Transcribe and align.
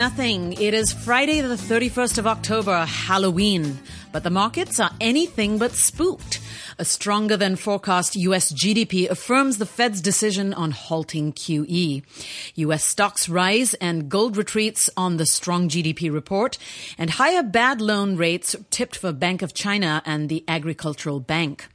Nothing. 0.00 0.52
It 0.52 0.74
is 0.74 0.92
Friday, 0.92 1.40
the 1.40 1.56
31st 1.56 2.18
of 2.18 2.26
October, 2.28 2.84
Halloween. 2.84 3.80
But 4.12 4.22
the 4.22 4.30
markets 4.30 4.78
are 4.78 4.92
anything 5.00 5.58
but 5.58 5.72
spooked. 5.72 6.38
A 6.78 6.84
stronger 6.84 7.36
than 7.36 7.56
forecast 7.56 8.14
US 8.14 8.52
GDP 8.52 9.10
affirms 9.10 9.58
the 9.58 9.66
Fed's 9.66 10.00
decision 10.00 10.54
on 10.54 10.70
halting 10.70 11.32
QE. 11.32 12.04
US 12.54 12.84
stocks 12.84 13.28
rise 13.28 13.74
and 13.74 14.08
gold 14.08 14.36
retreats 14.36 14.88
on 14.96 15.16
the 15.16 15.26
strong 15.26 15.68
GDP 15.68 16.12
report. 16.12 16.58
And 16.96 17.10
higher 17.10 17.42
bad 17.42 17.80
loan 17.80 18.14
rates 18.14 18.54
tipped 18.70 18.94
for 18.94 19.10
Bank 19.10 19.42
of 19.42 19.52
China 19.52 20.00
and 20.06 20.28
the 20.28 20.44
Agricultural 20.46 21.18
Bank. 21.18 21.66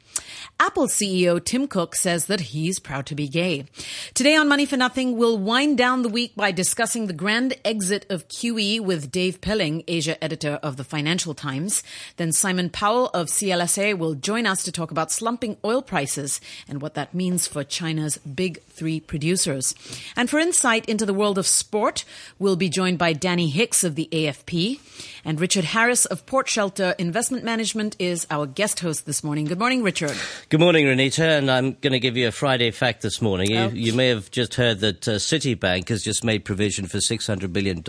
Apple 0.59 0.87
CEO 0.87 1.43
Tim 1.43 1.67
Cook 1.67 1.95
says 1.95 2.27
that 2.27 2.39
he's 2.39 2.79
proud 2.79 3.05
to 3.07 3.15
be 3.15 3.27
gay. 3.27 3.65
Today 4.13 4.35
on 4.35 4.47
Money 4.47 4.65
for 4.65 4.77
Nothing, 4.77 5.17
we'll 5.17 5.37
wind 5.37 5.77
down 5.77 6.03
the 6.03 6.09
week 6.09 6.35
by 6.35 6.51
discussing 6.51 7.07
the 7.07 7.13
grand 7.13 7.55
exit 7.65 8.05
of 8.09 8.27
QE 8.27 8.79
with 8.79 9.11
Dave 9.11 9.41
Pilling, 9.41 9.83
Asia 9.87 10.21
editor 10.23 10.59
of 10.63 10.77
the 10.77 10.83
Financial 10.83 11.33
Times. 11.33 11.83
Then 12.17 12.31
Simon 12.31 12.69
Powell 12.69 13.07
of 13.13 13.27
CLSA 13.27 13.97
will 13.97 14.15
join 14.15 14.45
us 14.45 14.63
to 14.63 14.71
talk 14.71 14.91
about 14.91 15.11
slumping 15.11 15.57
oil 15.65 15.81
prices 15.81 16.39
and 16.67 16.81
what 16.81 16.93
that 16.93 17.13
means 17.13 17.47
for 17.47 17.63
China's 17.63 18.17
big 18.19 18.61
three 18.73 18.99
producers. 18.99 19.75
And 20.15 20.29
for 20.29 20.39
insight 20.39 20.85
into 20.85 21.05
the 21.05 21.13
world 21.13 21.37
of 21.37 21.47
sport, 21.47 22.05
we'll 22.39 22.55
be 22.55 22.69
joined 22.69 22.97
by 22.97 23.13
Danny 23.13 23.49
Hicks 23.49 23.83
of 23.83 23.95
the 23.95 24.09
AFP. 24.11 24.79
And 25.25 25.39
Richard 25.39 25.63
Harris 25.63 26.05
of 26.05 26.25
Port 26.25 26.49
Shelter 26.49 26.95
Investment 26.99 27.45
Management 27.45 27.95
is 27.97 28.27
our 28.29 28.45
guest 28.45 28.81
host 28.81 29.05
this 29.05 29.23
morning. 29.23 29.45
Good 29.45 29.59
morning, 29.59 29.81
Richard. 29.81 30.17
Good 30.49 30.59
morning, 30.59 30.85
Renita. 30.85 31.37
And 31.37 31.49
I'm 31.49 31.73
going 31.73 31.93
to 31.93 31.99
give 31.99 32.17
you 32.17 32.27
a 32.27 32.31
Friday 32.31 32.71
fact 32.71 33.01
this 33.01 33.21
morning. 33.21 33.51
You, 33.51 33.69
you 33.69 33.93
may 33.93 34.09
have 34.09 34.31
just 34.31 34.55
heard 34.55 34.79
that 34.79 35.07
uh, 35.07 35.11
Citibank 35.13 35.89
has 35.89 36.03
just 36.03 36.23
made 36.23 36.43
provision 36.43 36.87
for 36.87 36.97
$600 36.97 37.53
billion 37.53 37.83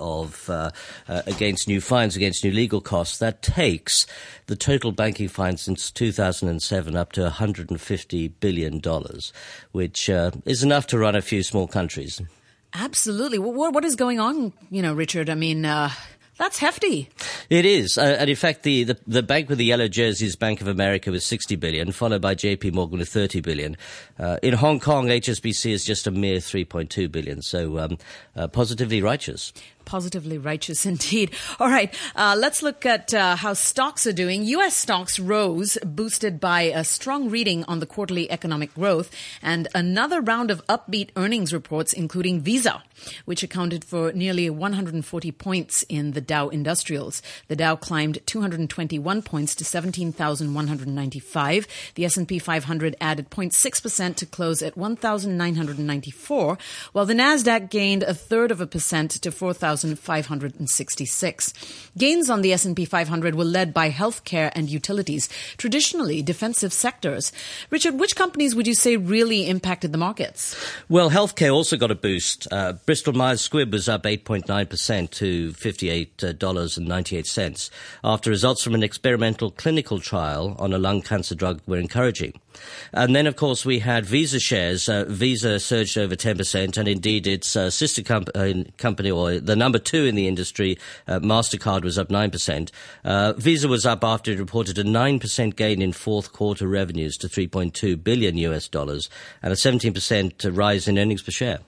of 0.00 0.50
uh, 0.50 0.70
uh, 1.08 1.22
against 1.26 1.68
new 1.68 1.80
fines, 1.80 2.16
against 2.16 2.42
new 2.42 2.50
legal 2.50 2.80
costs. 2.80 3.18
That 3.18 3.42
takes 3.42 4.06
the 4.46 4.56
total 4.56 4.92
banking 4.92 5.28
fines 5.28 5.62
since 5.62 5.90
2007 5.90 6.96
up 6.96 7.12
to 7.12 7.28
$150 7.28 8.32
billion, 8.40 8.82
which 9.70 10.10
uh, 10.22 10.30
is 10.44 10.62
enough 10.62 10.86
to 10.88 10.98
run 10.98 11.14
a 11.14 11.22
few 11.22 11.42
small 11.42 11.66
countries. 11.66 12.20
Absolutely. 12.74 13.38
What, 13.38 13.74
what 13.74 13.84
is 13.84 13.96
going 13.96 14.20
on, 14.20 14.52
you 14.70 14.82
know, 14.82 14.94
Richard? 14.94 15.28
I 15.28 15.34
mean, 15.34 15.64
uh, 15.64 15.90
that's 16.38 16.58
hefty. 16.58 17.10
It 17.50 17.66
is, 17.66 17.98
uh, 17.98 18.16
and 18.18 18.30
in 18.30 18.36
fact, 18.36 18.62
the, 18.62 18.84
the, 18.84 18.98
the 19.06 19.22
bank 19.22 19.48
with 19.48 19.58
the 19.58 19.64
yellow 19.64 19.88
jerseys, 19.88 20.34
Bank 20.34 20.60
of 20.62 20.68
America, 20.68 21.10
with 21.10 21.22
sixty 21.22 21.56
billion, 21.56 21.92
followed 21.92 22.22
by 22.22 22.34
J.P. 22.34 22.70
Morgan 22.70 22.98
with 22.98 23.10
thirty 23.10 23.40
billion. 23.40 23.76
Uh, 24.18 24.38
in 24.42 24.54
Hong 24.54 24.80
Kong, 24.80 25.08
HSBC 25.08 25.70
is 25.70 25.84
just 25.84 26.06
a 26.06 26.10
mere 26.10 26.40
three 26.40 26.64
point 26.64 26.90
two 26.90 27.08
billion. 27.08 27.42
So 27.42 27.78
um, 27.78 27.98
uh, 28.34 28.48
positively 28.48 29.02
righteous. 29.02 29.52
Positively 29.84 30.38
righteous 30.38 30.86
indeed. 30.92 31.30
All 31.60 31.68
right, 31.68 31.94
uh, 32.16 32.34
let's 32.38 32.62
look 32.62 32.86
at 32.86 33.12
uh, 33.14 33.36
how 33.36 33.54
stocks 33.54 34.06
are 34.06 34.12
doing. 34.12 34.44
U.S. 34.44 34.76
stocks 34.76 35.18
rose, 35.18 35.78
boosted 35.84 36.38
by 36.40 36.62
a 36.62 36.84
strong 36.84 37.30
reading 37.30 37.64
on 37.64 37.80
the 37.80 37.86
quarterly 37.86 38.30
economic 38.30 38.74
growth 38.74 39.10
and 39.42 39.68
another 39.74 40.20
round 40.20 40.50
of 40.50 40.64
upbeat 40.66 41.10
earnings 41.16 41.52
reports, 41.52 41.92
including 41.92 42.40
Visa, 42.40 42.82
which 43.24 43.42
accounted 43.42 43.84
for 43.84 44.12
nearly 44.12 44.48
140 44.50 45.32
points 45.32 45.82
in 45.88 46.12
the 46.12 46.20
Dow 46.20 46.48
Industrials. 46.48 47.22
The 47.48 47.56
Dow 47.56 47.74
climbed 47.76 48.20
221 48.26 49.22
points 49.22 49.54
to 49.56 49.64
17,195. 49.64 51.66
The 51.94 52.04
S&P 52.04 52.38
500 52.38 52.96
added 53.00 53.30
0.6 53.30 53.82
percent 53.82 54.16
to 54.18 54.26
close 54.26 54.62
at 54.62 54.76
1,994, 54.76 56.58
while 56.92 57.06
the 57.06 57.14
Nasdaq 57.14 57.70
gained 57.70 58.02
a 58.02 58.14
third 58.14 58.50
of 58.50 58.60
a 58.60 58.66
percent 58.66 59.12
to 59.12 59.30
4,566. 59.90 61.52
Gains 61.98 62.30
on 62.30 62.42
the 62.42 62.52
S&P 62.52 62.84
500 62.84 63.34
were 63.34 63.44
led 63.44 63.74
by 63.74 63.90
healthcare 63.90 64.52
and 64.54 64.70
utilities, 64.70 65.28
traditionally 65.56 66.22
defensive 66.22 66.72
sectors. 66.72 67.32
Richard, 67.70 67.98
which 67.98 68.16
companies 68.16 68.54
would 68.54 68.66
you 68.66 68.74
say 68.74 68.96
really 68.96 69.48
impacted 69.48 69.92
the 69.92 69.98
markets? 69.98 70.56
Well, 70.88 71.10
healthcare 71.10 71.52
also 71.52 71.76
got 71.76 71.90
a 71.90 71.94
boost. 71.94 72.48
Uh, 72.50 72.72
Bristol 72.86 73.12
Myers 73.12 73.46
Squibb 73.46 73.72
was 73.72 73.88
up 73.88 74.04
8.9% 74.04 75.10
to 75.10 75.52
$58.98 75.52 77.70
after 78.04 78.30
results 78.30 78.62
from 78.62 78.74
an 78.74 78.82
experimental 78.82 79.50
clinical 79.50 80.00
trial 80.00 80.56
on 80.58 80.72
a 80.72 80.78
lung 80.78 81.02
cancer 81.02 81.34
drug 81.34 81.60
were 81.66 81.78
encouraging. 81.78 82.32
And 82.92 83.14
then, 83.14 83.26
of 83.26 83.36
course, 83.36 83.64
we 83.64 83.80
had 83.80 84.06
Visa 84.06 84.38
shares. 84.38 84.88
Uh, 84.88 85.04
Visa 85.08 85.58
surged 85.58 85.96
over 85.96 86.16
10%, 86.16 86.76
and 86.76 86.88
indeed 86.88 87.26
its 87.26 87.56
uh, 87.56 87.70
sister 87.70 88.02
com- 88.02 88.26
uh, 88.34 88.52
company, 88.78 89.10
or 89.10 89.38
the 89.38 89.56
number 89.56 89.78
two 89.78 90.04
in 90.04 90.14
the 90.14 90.28
industry, 90.28 90.78
uh, 91.08 91.20
MasterCard, 91.20 91.84
was 91.84 91.98
up 91.98 92.08
9%. 92.08 92.70
Uh, 93.04 93.32
Visa 93.34 93.68
was 93.68 93.86
up 93.86 94.04
after 94.04 94.32
it 94.32 94.38
reported 94.38 94.78
a 94.78 94.84
9% 94.84 95.56
gain 95.56 95.82
in 95.82 95.92
fourth 95.92 96.32
quarter 96.32 96.66
revenues 96.66 97.16
to 97.16 97.28
3.2 97.28 98.02
billion 98.02 98.36
US 98.38 98.68
dollars 98.68 99.08
and 99.42 99.52
a 99.52 99.56
17% 99.56 100.56
rise 100.56 100.88
in 100.88 100.98
earnings 100.98 101.22
per 101.22 101.30
share. 101.30 101.60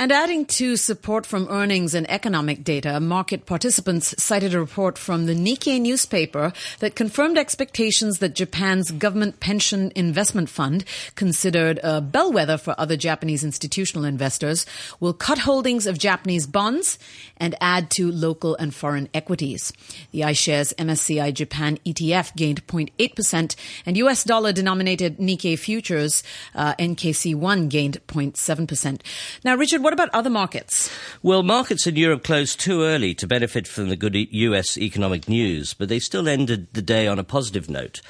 And 0.00 0.12
adding 0.12 0.46
to 0.46 0.78
support 0.78 1.26
from 1.26 1.46
earnings 1.50 1.92
and 1.92 2.10
economic 2.10 2.64
data, 2.64 3.00
market 3.00 3.44
participants 3.44 4.14
cited 4.16 4.54
a 4.54 4.58
report 4.58 4.96
from 4.96 5.26
the 5.26 5.34
Nikkei 5.34 5.78
newspaper 5.78 6.54
that 6.78 6.96
confirmed 6.96 7.36
expectations 7.36 8.18
that 8.20 8.34
Japan's 8.34 8.92
government 8.92 9.40
pension 9.40 9.92
investment 9.94 10.48
fund, 10.48 10.86
considered 11.16 11.80
a 11.82 12.00
bellwether 12.00 12.56
for 12.56 12.74
other 12.78 12.96
Japanese 12.96 13.44
institutional 13.44 14.06
investors, 14.06 14.64
will 15.00 15.12
cut 15.12 15.40
holdings 15.40 15.86
of 15.86 15.98
Japanese 15.98 16.46
bonds 16.46 16.98
and 17.36 17.54
add 17.60 17.90
to 17.90 18.10
local 18.10 18.56
and 18.56 18.74
foreign 18.74 19.06
equities. 19.12 19.70
The 20.12 20.20
iShares 20.20 20.74
MSCI 20.76 21.34
Japan 21.34 21.76
ETF 21.84 22.34
gained 22.36 22.66
0.8% 22.66 23.54
and 23.84 23.96
US 23.98 24.24
dollar 24.24 24.54
denominated 24.54 25.18
Nikkei 25.18 25.58
futures, 25.58 26.22
uh, 26.54 26.74
NKC1 26.76 27.68
gained 27.68 28.00
0.7%. 28.06 29.02
Now, 29.44 29.56
Richard, 29.56 29.82
what 29.82 29.89
about 29.92 30.10
other 30.12 30.30
markets? 30.30 30.90
Well, 31.22 31.42
markets 31.42 31.86
in 31.86 31.96
Europe 31.96 32.24
closed 32.24 32.60
too 32.60 32.82
early 32.82 33.14
to 33.14 33.26
benefit 33.26 33.66
from 33.66 33.88
the 33.88 33.96
good 33.96 34.14
US 34.14 34.78
economic 34.78 35.28
news, 35.28 35.74
but 35.74 35.88
they 35.88 35.98
still 35.98 36.28
ended 36.28 36.68
the 36.72 36.82
day 36.82 37.06
on 37.06 37.18
a 37.18 37.24
positive 37.24 37.68
note. 37.68 38.00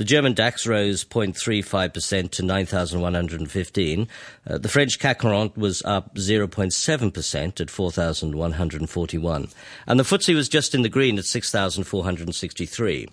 The 0.00 0.04
German 0.06 0.32
DAX 0.32 0.66
rose 0.66 1.04
0.35% 1.04 2.30
to 2.30 2.42
9,115. 2.42 4.08
Uh, 4.46 4.56
the 4.56 4.68
French 4.70 4.98
CAC 4.98 5.20
40 5.20 5.60
was 5.60 5.82
up 5.82 6.14
0.7% 6.14 7.60
at 7.60 7.68
4,141. 7.68 9.48
And 9.86 10.00
the 10.00 10.04
FTSE 10.04 10.34
was 10.34 10.48
just 10.48 10.74
in 10.74 10.80
the 10.80 10.88
green 10.88 11.18
at 11.18 11.26
6,463. 11.26 13.08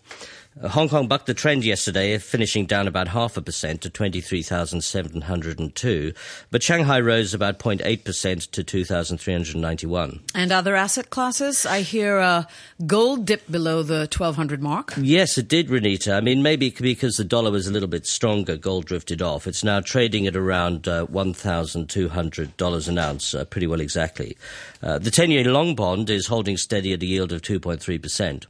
Uh, 0.62 0.68
Hong 0.69 0.90
Kong 0.90 1.07
bucked 1.07 1.28
the 1.28 1.34
trend 1.34 1.63
yesterday, 1.63 2.18
finishing 2.18 2.66
down 2.66 2.88
about 2.88 3.09
half 3.09 3.38
a 3.38 3.41
percent 3.41 3.81
to 3.81 3.90
23,702. 3.90 6.13
But 6.50 6.63
Shanghai 6.63 7.00
rose 7.00 7.34
about 7.34 7.59
0.8% 7.59 8.51
to 8.51 8.63
2,391. 8.63 10.19
And 10.34 10.51
other 10.51 10.75
asset 10.75 11.09
classes? 11.09 11.66
I 11.66 11.81
hear 11.81 12.17
uh, 12.17 12.44
gold 12.85 13.25
dipped 13.25 13.51
below 13.51 13.84
the 13.84 14.09
1,200 14.12 14.62
mark. 14.62 14.94
Yes, 14.97 15.38
it 15.38 15.47
did, 15.47 15.69
Renita. 15.69 16.16
I 16.16 16.22
mean, 16.22 16.41
maybe 16.41 16.72
because 16.72 17.17
the 17.17 17.23
dollar 17.23 17.51
was 17.51 17.67
a 17.67 17.72
little 17.72 17.90
bit 17.90 18.07
stronger, 18.07 18.57
gold 18.57 18.85
drifted 18.85 19.22
off. 19.22 19.47
It's 19.47 19.63
now 19.63 19.79
trading 19.79 20.28
at 20.28 20.35
around 20.35 20.88
uh, 20.88 21.06
$1,200 21.07 22.88
an 22.88 22.97
ounce, 22.97 23.35
uh, 23.35 23.46
pretty 23.46 23.67
well 23.67 23.81
exactly. 23.81 24.38
Uh, 24.81 24.97
the 24.97 25.12
10 25.12 25.31
year 25.31 25.51
long 25.51 25.75
bond 25.75 26.09
is 26.09 26.28
holding 26.28 26.57
steady 26.57 26.94
at 26.94 27.03
a 27.03 27.06
yield 27.06 27.31
of 27.31 27.41
2.3%. 27.41 28.46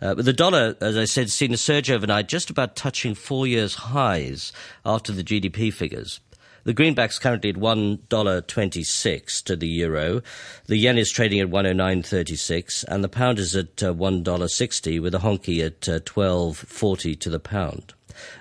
Uh, 0.00 0.14
but 0.14 0.24
the 0.24 0.32
dollar, 0.32 0.76
as 0.80 0.96
I 0.96 1.04
said, 1.04 1.30
seen 1.30 1.52
a 1.52 1.56
surge 1.56 1.90
overnight, 1.90 2.28
just 2.28 2.50
about 2.50 2.76
touching 2.76 3.14
four 3.14 3.46
years 3.46 3.74
highs 3.74 4.52
after 4.84 5.12
the 5.12 5.24
GDP 5.24 5.72
figures. 5.72 6.20
The 6.64 6.72
greenback's 6.72 7.18
currently 7.18 7.50
at 7.50 7.58
one 7.58 8.00
dollar 8.08 8.40
twenty 8.40 8.84
six 8.84 9.42
to 9.42 9.54
the 9.54 9.68
euro. 9.68 10.22
The 10.66 10.78
yen 10.78 10.96
is 10.96 11.10
trading 11.10 11.40
at 11.40 11.50
one 11.50 11.66
oh 11.66 11.74
nine 11.74 12.02
thirty 12.02 12.36
six, 12.36 12.84
and 12.84 13.04
the 13.04 13.08
pound 13.08 13.38
is 13.38 13.54
at 13.54 13.82
uh, 13.82 13.92
one 13.92 14.22
dollar 14.22 14.48
sixty, 14.48 14.98
with 14.98 15.12
the 15.12 15.18
honky 15.18 15.64
at 15.64 15.86
uh, 15.88 16.00
twelve 16.06 16.56
forty 16.56 17.14
to 17.16 17.28
the 17.28 17.38
pound. 17.38 17.92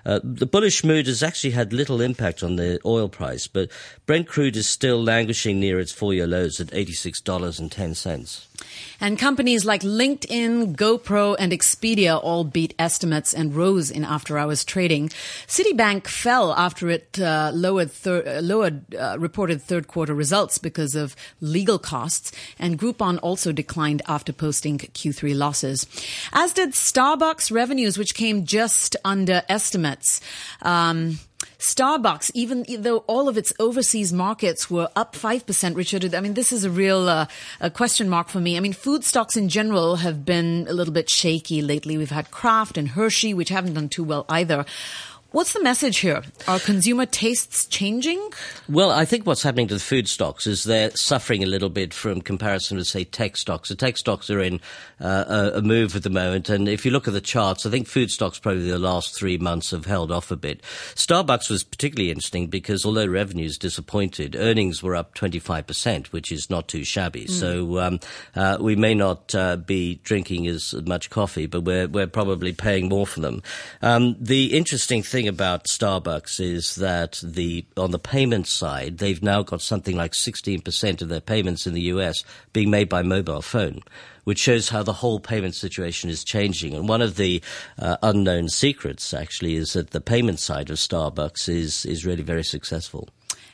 Uh, 0.06 0.20
the 0.24 0.46
bullish 0.46 0.84
mood 0.84 1.08
has 1.08 1.24
actually 1.24 1.52
had 1.52 1.74
little 1.74 2.00
impact 2.00 2.44
on 2.44 2.56
the 2.56 2.80
oil 2.86 3.10
price, 3.10 3.48
but 3.48 3.70
Brent 4.06 4.28
crude 4.28 4.56
is 4.56 4.70
still 4.70 5.04
languishing 5.04 5.60
near 5.60 5.80
its 5.80 5.92
four-year 5.92 6.28
lows 6.28 6.60
at 6.62 6.68
$86.10. 6.68 8.48
And 9.00 9.20
companies 9.20 9.66
like 9.66 9.82
LinkedIn, 9.82 10.76
GoPro, 10.76 11.36
and 11.38 11.52
Expedia 11.52 12.20
all 12.22 12.44
beat 12.44 12.74
estimates 12.80 13.34
and 13.34 13.56
rose 13.56 13.92
in 13.92 14.04
after-hours 14.04 14.64
trading. 14.64 15.10
Citibank 15.48 16.08
fell 16.08 16.54
after 16.54 16.90
it 16.90 17.20
uh, 17.20 17.52
lowered, 17.54 17.92
thir- 17.92 18.38
uh, 18.38 18.42
lowered 18.42 18.96
uh, 18.96 19.18
reported 19.20 19.62
third-quarter 19.62 20.14
results 20.14 20.58
because 20.58 20.96
of 20.96 21.16
legal 21.42 21.80
costs, 21.80 22.32
and 22.58 22.80
Groupon 22.80 23.20
also 23.22 23.52
declined 23.52 24.02
after 24.08 24.32
posting 24.32 24.78
Q3 24.78 25.36
losses. 25.38 25.86
As 26.32 26.54
did 26.54 26.72
Starbucks 26.72 27.52
revenues, 27.52 27.98
which 27.98 28.16
came 28.16 28.46
just 28.46 28.96
under 29.04 29.44
estimates. 29.50 30.22
Um, 30.62 31.20
Starbucks, 31.64 32.30
even 32.34 32.66
though 32.82 32.98
all 33.08 33.30
of 33.30 33.38
its 33.38 33.54
overseas 33.58 34.12
markets 34.12 34.70
were 34.70 34.90
up 34.98 35.16
5%, 35.16 35.76
Richard, 35.78 36.14
I 36.14 36.20
mean, 36.20 36.34
this 36.34 36.52
is 36.52 36.66
a 36.66 36.70
real 36.70 37.08
uh, 37.08 37.28
a 37.62 37.70
question 37.70 38.10
mark 38.10 38.28
for 38.28 38.42
me. 38.42 38.58
I 38.58 38.60
mean, 38.60 38.74
food 38.74 39.06
stocks 39.06 39.38
in 39.38 39.48
general 39.48 39.96
have 39.96 40.26
been 40.26 40.68
a 40.68 40.74
little 40.74 40.94
bit 40.94 41.10
shaky 41.10 41.62
lately. 41.62 41.98
We've 41.98 42.12
had 42.12 42.32
Kraft 42.32 42.78
and 42.78 42.90
Hershey, 42.90 43.34
which 43.34 43.48
haven't 43.48 43.76
done 43.76 43.88
too 43.88 44.04
well 44.04 44.26
either. 44.28 44.66
What's 45.34 45.54
the 45.54 45.64
message 45.64 45.98
here? 45.98 46.22
Are 46.48 46.60
consumer 46.60 47.08
tastes 47.08 47.66
changing? 47.66 48.22
Well, 48.70 48.92
I 48.92 49.04
think 49.04 49.26
what's 49.26 49.42
happening 49.42 49.68
to 49.70 49.74
the 49.74 49.80
food 49.80 50.08
stocks 50.08 50.46
is 50.46 50.64
they're 50.64 50.92
suffering 50.92 51.42
a 51.42 51.48
little 51.48 51.70
bit 51.70 51.92
from 51.92 52.22
comparison 52.22 52.78
to, 52.78 52.86
say, 52.86 53.04
tech 53.04 53.36
stocks. 53.38 53.70
The 53.70 53.76
tech 53.76 53.98
stocks 53.98 54.30
are 54.30 54.40
in 54.40 54.62
uh, 55.02 55.50
a 55.56 55.62
move 55.64 55.96
at 55.96 56.04
the 56.04 56.12
moment, 56.12 56.50
and 56.50 56.70
if 56.70 56.86
you 56.86 56.92
look 56.92 57.08
at 57.08 57.16
the 57.16 57.20
charts, 57.20 57.66
I 57.66 57.72
think 57.72 57.88
food 57.88 58.12
stocks 58.12 58.38
probably 58.38 58.70
the 58.70 58.78
last 58.78 59.18
three 59.18 59.40
months 59.40 59.72
have 59.72 59.88
held 59.88 60.12
off 60.12 60.30
a 60.30 60.36
bit. 60.36 60.62
Starbucks 60.94 61.50
was 61.50 61.64
particularly 61.64 62.12
interesting 62.12 62.46
because 62.46 62.86
although 62.86 63.08
revenues 63.08 63.58
disappointed, 63.58 64.36
earnings 64.36 64.84
were 64.84 64.96
up 64.96 65.16
25%, 65.16 66.08
which 66.10 66.32
is 66.32 66.52
not 66.52 66.68
too 66.68 66.84
shabby. 66.84 67.26
Mm. 67.26 67.30
So 67.32 67.80
um, 67.80 68.00
uh, 68.36 68.60
we 68.62 68.76
may 68.76 68.94
not 68.94 69.34
uh, 69.34 69.58
be 69.58 69.96
drinking 70.04 70.46
as 70.46 70.76
much 70.86 71.10
coffee, 71.10 71.48
but 71.48 71.62
we're, 71.62 71.88
we're 71.88 72.06
probably 72.06 72.54
paying 72.54 72.88
more 72.88 73.08
for 73.08 73.22
them. 73.22 73.42
Um, 73.82 74.16
the 74.20 74.54
interesting 74.54 75.02
thing 75.02 75.23
thing 75.24 75.30
about 75.30 75.66
Starbucks 75.66 76.42
is 76.42 76.76
that 76.76 77.22
the 77.24 77.66
on 77.78 77.92
the 77.92 78.00
payment 78.00 78.46
side, 78.46 78.98
they've 78.98 79.24
now 79.24 79.42
got 79.42 79.62
something 79.62 79.96
like 79.96 80.12
16% 80.12 81.02
of 81.02 81.08
their 81.08 81.22
payments 81.22 81.66
in 81.66 81.74
the 81.74 81.94
US 81.94 82.26
being 82.52 82.70
made 82.70 82.90
by 82.90 83.04
mobile 83.04 83.42
phone 83.42 83.82
which 84.26 84.40
shows 84.40 84.70
how 84.70 84.82
the 84.82 84.94
whole 84.94 85.20
payment 85.20 85.54
situation 85.54 86.10
is 86.10 86.24
changing. 86.24 86.74
And 86.74 86.88
one 86.88 87.02
of 87.02 87.18
the 87.18 87.42
uh, 87.78 87.98
unknown 88.02 88.48
secrets, 88.48 89.14
actually, 89.14 89.56
is 89.56 89.74
that 89.74 89.92
the 89.92 90.00
payment 90.00 90.40
side 90.40 90.70
of 90.70 90.78
Starbucks 90.78 91.50
is 91.50 91.86
is 91.86 92.06
really 92.06 92.24
very 92.24 92.44
successful. 92.44 93.10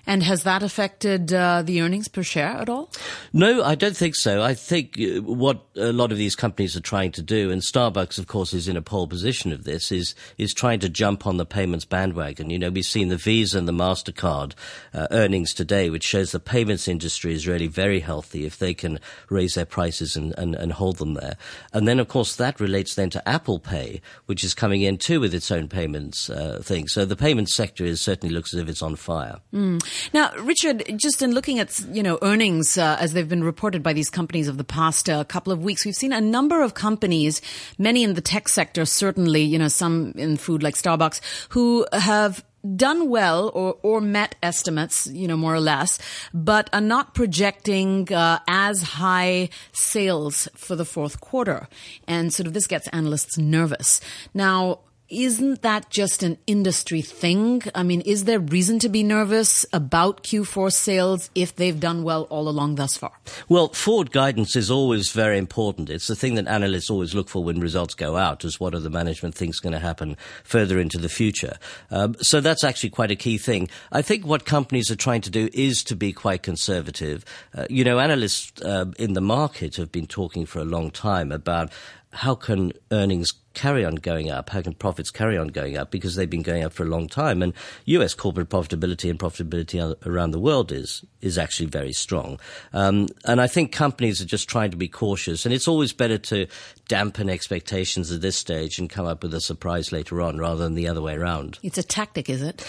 And 0.10 0.24
has 0.24 0.42
that 0.42 0.64
affected 0.64 1.32
uh, 1.32 1.62
the 1.62 1.82
earnings 1.82 2.08
per 2.08 2.24
share 2.24 2.48
at 2.48 2.68
all? 2.68 2.90
No, 3.32 3.64
I 3.64 3.76
don't 3.76 3.96
think 3.96 4.16
so. 4.16 4.42
I 4.42 4.56
think 4.56 5.00
uh, 5.00 5.22
what 5.22 5.64
a 5.76 5.94
lot 5.94 6.12
of 6.12 6.18
these 6.18 6.36
companies 6.36 6.76
are 6.76 6.82
trying 6.82 7.12
to 7.12 7.22
do, 7.22 7.52
and 7.52 7.62
Starbucks, 7.62 8.18
of 8.18 8.26
course, 8.26 8.52
is 8.52 8.68
in 8.68 8.76
a 8.76 8.82
pole 8.82 9.08
position 9.08 9.54
of 9.54 9.66
this, 9.66 9.92
is 9.92 10.16
is 10.40 10.52
trying 10.52 10.80
to 10.80 10.90
jump 10.90 11.28
on 11.28 11.38
the 11.38 11.46
payments 11.46 11.86
bandwagon. 11.86 12.50
You 12.50 12.58
know, 12.58 12.72
we've 12.72 12.86
seen 12.86 13.10
the 13.10 13.18
Visa 13.18 13.60
and 13.60 13.68
the 13.68 13.72
Mastercard 13.72 14.54
uh, 14.96 15.06
earnings 15.12 15.54
today, 15.54 15.92
which 15.92 16.06
shows 16.06 16.32
the 16.32 16.40
payments 16.40 16.88
industry 16.88 17.36
is 17.36 17.48
really 17.48 17.68
very 17.68 18.00
healthy 18.00 18.48
if 18.48 18.58
they 18.58 18.74
can 18.74 19.00
raise 19.30 19.54
their 19.54 19.66
prices 19.68 20.16
and, 20.16 20.34
and, 20.40 20.56
and 20.56 20.74
hold 20.74 20.98
them 20.98 21.14
there. 21.14 21.38
And 21.72 21.88
then, 21.88 22.00
of 22.00 22.08
course, 22.08 22.36
that 22.38 22.60
relates 22.60 22.96
then 22.96 23.12
to 23.12 23.30
Apple 23.30 23.60
Pay, 23.60 24.02
which 24.26 24.44
is 24.44 24.56
coming 24.56 24.82
in 24.82 24.98
too 24.98 25.20
with 25.20 25.36
its 25.36 25.52
own 25.52 25.68
payments 25.68 26.32
uh, 26.32 26.62
thing. 26.64 26.88
So 26.88 27.06
the 27.06 27.16
payments 27.16 27.54
sector 27.54 27.86
is 27.86 28.02
certainly 28.02 28.34
looks 28.34 28.56
as 28.56 28.60
if 28.60 28.70
it's 28.70 28.82
on 28.82 28.96
fire. 28.96 29.38
Mm. 29.54 29.80
Now, 30.14 30.32
Richard, 30.40 30.84
just 30.96 31.22
in 31.22 31.34
looking 31.34 31.60
at 31.60 31.80
you 31.92 32.04
know 32.04 32.18
earnings 32.22 32.78
uh, 32.78 32.98
as 33.00 33.14
they've 33.14 33.28
been 33.28 33.44
reported 33.44 33.84
by 33.84 33.94
these 33.94 34.10
companies 34.10 34.48
of 34.48 34.58
the 34.58 34.64
past 34.64 35.10
uh, 35.10 35.24
couple 35.24 35.54
of 35.54 35.64
weeks, 35.64 35.86
we've 35.86 35.96
seen 35.96 36.14
a 36.14 36.22
number 36.22 36.62
of 36.62 36.74
companies, 36.74 37.42
many 37.78 38.04
in 38.04 38.14
the 38.14 38.22
tech 38.22 38.48
sector, 38.48 38.86
certainly, 38.86 39.42
you 39.42 39.58
know, 39.58 39.68
some 39.68 40.14
in 40.16 40.38
food 40.38 40.64
like 40.64 40.76
Starbucks, 40.76 41.22
who 41.50 41.86
have 41.94 42.44
done 42.76 43.10
well 43.10 43.50
or, 43.54 43.78
or 43.84 44.02
met 44.02 44.36
estimates, 44.44 45.08
you 45.08 45.28
know, 45.28 45.38
more 45.38 45.54
or 45.54 45.60
less, 45.60 46.00
but 46.34 46.70
are 46.74 46.82
not 46.82 47.14
projecting 47.16 48.12
uh, 48.14 48.40
as 48.48 48.84
high 48.84 49.50
sales 49.72 50.48
for 50.56 50.76
the 50.76 50.86
fourth 50.86 51.22
quarter. 51.22 51.68
And 52.08 52.34
sort 52.34 52.48
of 52.48 52.54
this 52.54 52.68
gets 52.68 52.88
analysts 52.90 53.38
nervous. 53.38 54.02
Now, 54.34 54.80
isn't 55.10 55.62
that 55.64 55.90
just 55.90 56.24
an 56.24 56.38
industry 56.46 57.02
thing? 57.02 57.64
I 57.74 57.84
mean, 57.84 58.02
is 58.02 58.26
there 58.26 58.40
reason 58.40 58.80
to 58.80 58.90
be 58.90 59.04
nervous 59.04 59.66
about 59.74 60.24
Q4 60.24 60.72
sales 60.72 61.30
if 61.34 61.56
they've 61.56 61.80
done 61.80 62.04
well 62.04 62.24
all 62.30 62.48
along 62.48 62.76
thus 62.76 62.96
far? 62.96 63.12
Well, 63.48 63.70
forward 63.70 64.12
guidance 64.12 64.56
is 64.56 64.70
always 64.70 65.12
very 65.12 65.38
important. 65.38 65.90
It's 65.90 66.08
the 66.08 66.16
thing 66.16 66.36
that 66.36 66.48
analysts 66.48 66.90
always 66.90 67.16
look 67.16 67.30
for 67.30 67.44
when 67.44 67.60
results 67.60 67.96
go 67.96 68.18
out, 68.18 68.46
is 68.46 68.60
what 68.60 68.76
are 68.76 68.80
the 68.80 68.90
management 68.90 69.36
thinks 69.36 69.60
going 69.60 69.74
to 69.74 69.80
happen 69.80 70.16
further 70.44 70.80
into 70.80 70.98
the 70.98 71.10
future. 71.10 71.58
Um, 71.90 72.16
so 72.22 72.40
that's 72.40 72.64
actually 72.64 72.92
quite 72.92 73.12
a 73.12 73.16
key 73.16 73.38
thing. 73.38 73.70
I 73.92 74.02
think 74.02 74.26
what 74.26 74.46
companies 74.46 74.92
are 74.92 74.96
trying 74.96 75.22
to 75.22 75.30
do 75.30 75.50
is 75.54 75.84
to 75.86 75.96
be 75.96 76.14
quite 76.14 76.44
conservative. 76.44 77.26
Uh, 77.56 77.66
you 77.70 77.84
know, 77.84 78.00
analysts 78.00 78.62
uh, 78.62 78.86
in 78.98 79.14
the 79.14 79.22
market 79.22 79.76
have 79.78 79.92
been 79.92 80.08
talking 80.08 80.46
for 80.46 80.60
a 80.60 80.66
long 80.66 80.92
time 80.92 81.32
about 81.32 81.72
how 82.12 82.34
can 82.34 82.74
earnings 82.92 83.34
carry 83.54 83.84
on 83.84 83.96
going 83.96 84.30
up? 84.30 84.50
How 84.50 84.62
can 84.62 84.74
profits 84.74 85.12
carry 85.12 85.38
on 85.38 85.50
going 85.50 85.78
up? 85.78 85.92
Because 85.92 86.16
they've 86.16 86.30
been 86.30 86.42
going 86.42 86.64
up 86.64 86.74
for 86.74 86.84
a 86.84 86.88
long 86.88 87.08
time. 87.08 87.44
And 87.44 87.54
US 87.86 88.14
corporate 88.14 88.50
profitability 88.50 89.10
and 89.10 89.20
profitability 89.20 89.96
around 90.06 90.32
the 90.32 90.40
world 90.40 90.72
is, 90.72 91.04
is 91.22 91.38
actually 91.38 91.68
very 91.68 91.94
strong. 91.94 92.40
Um, 92.74 93.10
and 93.26 93.42
I 93.42 93.48
think 93.48 93.72
companies 93.72 94.22
are 94.22 94.26
just 94.26 94.50
trying 94.50 94.72
to 94.72 94.78
be 94.78 94.88
cautious. 94.88 95.46
And 95.46 95.54
it's 95.54 95.68
always 95.68 95.94
better 95.94 96.18
to 96.18 96.48
dampen 96.88 97.30
expectations 97.30 98.12
at 98.12 98.22
this 98.22 98.38
stage 98.38 98.80
and 98.80 98.90
come 98.90 99.06
up 99.06 99.22
with 99.22 99.34
a 99.34 99.42
surprise 99.42 99.92
later 99.92 100.22
on 100.22 100.38
rather 100.38 100.64
than 100.64 100.76
the 100.76 100.88
other 100.88 101.02
way 101.02 101.16
around. 101.16 101.60
It's 101.62 101.78
a 101.78 101.84
tactic, 101.84 102.30
is 102.30 102.42
it? 102.42 102.66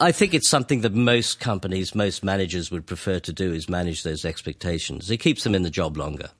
I 0.00 0.10
think 0.10 0.34
it's 0.34 0.48
something 0.48 0.80
that 0.80 0.94
most 0.94 1.38
companies, 1.38 1.94
most 1.94 2.24
managers 2.24 2.70
would 2.70 2.86
prefer 2.86 3.20
to 3.20 3.32
do 3.32 3.52
is 3.52 3.68
manage 3.68 4.02
those 4.02 4.24
expectations. 4.24 5.10
It 5.10 5.18
keeps 5.18 5.44
them 5.44 5.54
in 5.54 5.62
the 5.62 5.70
job 5.70 5.96
longer. 5.96 6.30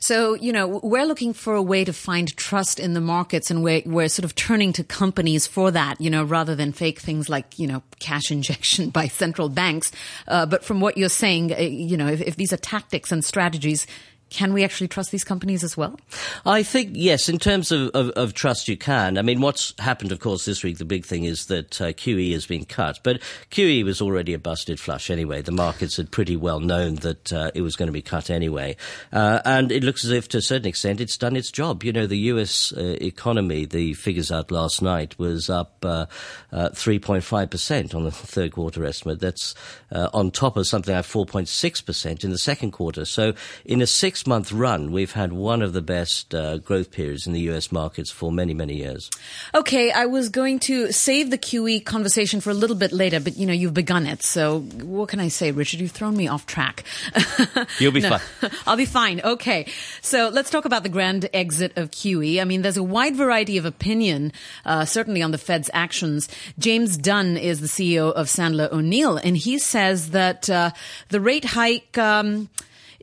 So, 0.00 0.34
you 0.34 0.52
know, 0.52 0.80
we're 0.82 1.06
looking 1.06 1.32
for 1.32 1.54
a 1.54 1.62
way 1.62 1.84
to 1.84 1.92
find 1.92 2.34
trust 2.36 2.78
in 2.78 2.94
the 2.94 3.00
markets 3.00 3.50
and 3.50 3.62
we're, 3.62 3.82
we're 3.86 4.08
sort 4.08 4.24
of 4.24 4.34
turning 4.34 4.72
to 4.74 4.84
companies 4.84 5.46
for 5.46 5.70
that, 5.70 6.00
you 6.00 6.10
know, 6.10 6.24
rather 6.24 6.54
than 6.54 6.72
fake 6.72 7.00
things 7.00 7.28
like, 7.28 7.58
you 7.58 7.66
know, 7.66 7.82
cash 8.00 8.30
injection 8.30 8.90
by 8.90 9.08
central 9.08 9.48
banks. 9.48 9.92
Uh, 10.28 10.46
but 10.46 10.64
from 10.64 10.80
what 10.80 10.96
you're 10.96 11.08
saying, 11.08 11.52
uh, 11.52 11.58
you 11.58 11.96
know, 11.96 12.08
if, 12.08 12.20
if 12.20 12.36
these 12.36 12.52
are 12.52 12.58
tactics 12.58 13.12
and 13.12 13.24
strategies, 13.24 13.86
can 14.30 14.52
we 14.52 14.64
actually 14.64 14.88
trust 14.88 15.10
these 15.10 15.24
companies 15.24 15.62
as 15.62 15.76
well? 15.76 15.98
I 16.44 16.62
think 16.62 16.90
yes. 16.92 17.28
In 17.28 17.38
terms 17.38 17.70
of, 17.70 17.90
of, 17.94 18.10
of 18.10 18.34
trust, 18.34 18.68
you 18.68 18.76
can. 18.76 19.16
I 19.16 19.22
mean, 19.22 19.40
what's 19.40 19.74
happened, 19.78 20.10
of 20.12 20.20
course, 20.20 20.44
this 20.44 20.64
week. 20.64 20.78
The 20.78 20.84
big 20.84 21.04
thing 21.04 21.24
is 21.24 21.46
that 21.46 21.80
uh, 21.80 21.86
QE 21.92 22.32
has 22.32 22.44
been 22.46 22.64
cut, 22.64 22.98
but 23.04 23.20
QE 23.50 23.84
was 23.84 24.00
already 24.00 24.34
a 24.34 24.38
busted 24.38 24.80
flush 24.80 25.08
anyway. 25.08 25.42
The 25.42 25.52
markets 25.52 25.96
had 25.96 26.10
pretty 26.10 26.36
well 26.36 26.60
known 26.60 26.96
that 26.96 27.32
uh, 27.32 27.52
it 27.54 27.62
was 27.62 27.76
going 27.76 27.86
to 27.86 27.92
be 27.92 28.02
cut 28.02 28.28
anyway, 28.28 28.76
uh, 29.12 29.40
and 29.44 29.70
it 29.70 29.84
looks 29.84 30.04
as 30.04 30.10
if, 30.10 30.28
to 30.30 30.38
a 30.38 30.42
certain 30.42 30.66
extent, 30.66 31.00
it's 31.00 31.16
done 31.16 31.36
its 31.36 31.52
job. 31.52 31.84
You 31.84 31.92
know, 31.92 32.06
the 32.06 32.18
U.S. 32.18 32.72
Uh, 32.76 32.96
economy, 33.00 33.66
the 33.66 33.94
figures 33.94 34.32
out 34.32 34.50
last 34.50 34.82
night, 34.82 35.16
was 35.18 35.48
up 35.48 35.84
uh, 35.84 36.06
uh, 36.52 36.70
percent 36.70 37.94
on 37.94 38.04
the 38.04 38.10
third 38.10 38.52
quarter 38.52 38.84
estimate. 38.84 39.20
That's 39.20 39.54
on 39.92 40.32
top 40.32 40.56
of 40.56 40.66
something 40.66 40.94
like 40.94 41.04
four 41.04 41.24
point 41.24 41.46
six 41.46 41.80
percent 41.80 42.24
in 42.24 42.30
the 42.30 42.38
second 42.38 42.72
quarter. 42.72 43.04
So, 43.04 43.34
in 43.64 43.80
a 43.80 43.86
six 43.86 44.23
month 44.26 44.52
run, 44.52 44.92
we've 44.92 45.12
had 45.12 45.32
one 45.32 45.62
of 45.62 45.72
the 45.72 45.82
best 45.82 46.34
uh, 46.34 46.58
growth 46.58 46.90
periods 46.90 47.26
in 47.26 47.32
the 47.32 47.40
US 47.50 47.70
markets 47.72 48.10
for 48.10 48.32
many, 48.32 48.54
many 48.54 48.76
years. 48.76 49.10
Okay, 49.54 49.90
I 49.90 50.06
was 50.06 50.28
going 50.28 50.58
to 50.60 50.92
save 50.92 51.30
the 51.30 51.38
QE 51.38 51.84
conversation 51.84 52.40
for 52.40 52.50
a 52.50 52.54
little 52.54 52.76
bit 52.76 52.92
later, 52.92 53.20
but 53.20 53.36
you 53.36 53.46
know, 53.46 53.52
you've 53.52 53.74
begun 53.74 54.06
it. 54.06 54.22
So 54.22 54.60
what 54.60 55.08
can 55.08 55.20
I 55.20 55.28
say, 55.28 55.50
Richard? 55.52 55.80
You've 55.80 55.92
thrown 55.92 56.16
me 56.16 56.28
off 56.28 56.46
track. 56.46 56.84
You'll 57.78 57.92
be 57.92 58.00
no, 58.00 58.18
fine. 58.18 58.50
I'll 58.66 58.76
be 58.76 58.86
fine. 58.86 59.20
Okay. 59.20 59.66
So 60.00 60.28
let's 60.28 60.50
talk 60.50 60.64
about 60.64 60.82
the 60.82 60.88
grand 60.88 61.28
exit 61.32 61.76
of 61.76 61.90
QE. 61.90 62.40
I 62.40 62.44
mean, 62.44 62.62
there's 62.62 62.76
a 62.76 62.82
wide 62.82 63.16
variety 63.16 63.58
of 63.58 63.64
opinion, 63.64 64.32
uh, 64.64 64.84
certainly 64.84 65.22
on 65.22 65.30
the 65.30 65.38
Fed's 65.38 65.70
actions. 65.72 66.28
James 66.58 66.96
Dunne 66.96 67.36
is 67.36 67.60
the 67.60 67.66
CEO 67.66 68.12
of 68.12 68.26
Sandler 68.26 68.70
O'Neill, 68.72 69.16
and 69.16 69.36
he 69.36 69.58
says 69.58 70.10
that 70.10 70.48
uh, 70.48 70.70
the 71.08 71.20
rate 71.20 71.44
hike, 71.44 71.96
um, 71.98 72.48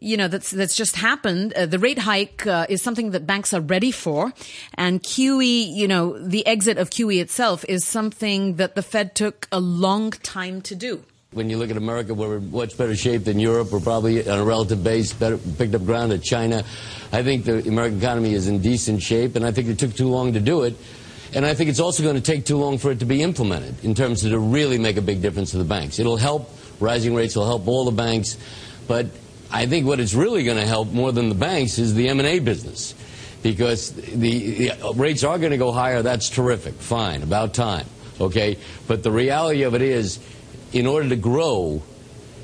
you 0.01 0.17
know, 0.17 0.27
that's, 0.27 0.50
that's 0.50 0.75
just 0.75 0.96
happened. 0.96 1.53
Uh, 1.53 1.67
the 1.67 1.77
rate 1.77 2.00
hike 2.00 2.46
uh, 2.48 2.65
is 2.67 2.81
something 2.81 3.12
that 3.12 3.27
banks 3.27 3.53
are 3.53 3.62
ready 3.62 3.91
for. 3.91 4.34
And 4.74 5.01
QE, 5.01 5.74
you 5.74 5.88
know, 5.88 6.17
the 6.17 6.46
exit 6.48 6.79
of 6.79 6.89
QE 6.89 7.22
itself 7.22 7.63
is 7.70 7.86
something 7.86 8.55
that 8.55 8.74
the 8.74 8.81
Fed 8.81 9.13
took 9.13 9.48
a 9.51 9.60
long 9.60 10.10
time 10.10 10.62
to 10.63 10.75
do. 10.75 11.03
When 11.34 11.50
you 11.50 11.58
look 11.58 11.70
at 11.70 11.77
America, 11.77 12.13
we're 12.15 12.38
in 12.38 12.51
much 12.51 12.77
better 12.77 12.96
shape 12.96 13.24
than 13.24 13.39
Europe. 13.39 13.72
We're 13.72 13.79
probably 13.79 14.27
on 14.27 14.39
a 14.39 14.43
relative 14.43 14.84
base, 14.84 15.13
better, 15.13 15.38
picked 15.38 15.75
up 15.75 15.86
ground 15.86 16.12
at 16.12 16.24
China. 16.24 16.65
I 17.13 17.24
think 17.24 17.46
the 17.46 17.65
American 17.67 18.00
economy 18.00 18.34
is 18.34 18.48
in 18.48 18.60
decent 18.60 19.01
shape, 19.01 19.36
and 19.38 19.46
I 19.46 19.51
think 19.51 19.70
it 19.70 19.79
took 19.79 19.96
too 19.96 20.10
long 20.10 20.34
to 20.34 20.41
do 20.41 20.63
it. 20.63 20.75
And 21.34 21.46
I 21.46 21.53
think 21.53 21.70
it's 21.70 21.79
also 21.79 22.03
going 22.03 22.15
to 22.15 22.22
take 22.22 22.43
too 22.43 22.58
long 22.58 22.77
for 22.79 22.91
it 22.91 23.00
to 23.00 23.05
be 23.05 23.22
implemented 23.22 23.86
in 23.86 23.96
terms 23.96 24.25
of 24.25 24.31
to 24.31 24.39
really 24.39 24.77
make 24.77 24.98
a 24.98 25.01
big 25.01 25.22
difference 25.22 25.51
to 25.51 25.58
the 25.58 25.63
banks. 25.63 26.00
It'll 26.00 26.17
help. 26.17 26.50
Rising 26.81 27.15
rates 27.15 27.36
will 27.38 27.46
help 27.46 27.67
all 27.67 27.86
the 27.86 27.91
banks. 27.91 28.36
But 28.88 29.05
I 29.51 29.65
think 29.65 29.86
what 29.86 30.00
it's 30.00 30.13
really 30.13 30.43
going 30.43 30.58
to 30.58 30.65
help 30.65 30.91
more 30.91 31.12
than 31.12 31.29
the 31.29 31.36
banks 31.36 31.77
is 31.77 31.93
the 31.93 32.10
M&A 32.10 32.39
business. 32.39 32.96
Because 33.43 33.91
the, 33.91 34.70
the 34.70 34.93
rates 34.96 35.24
are 35.24 35.39
going 35.39 35.51
to 35.51 35.58
go 35.58 35.72
higher, 35.72 36.01
that's 36.01 36.29
terrific, 36.29 36.75
fine, 36.75 37.24
about 37.24 37.55
time, 37.55 37.88
okay? 38.20 38.58
But 38.88 39.01
the 39.01 39.12
reality 39.12 39.63
of 39.63 39.74
it 39.74 39.81
is, 39.81 40.20
in 40.74 40.86
order 40.86 41.10
to 41.10 41.15
grow, 41.15 41.81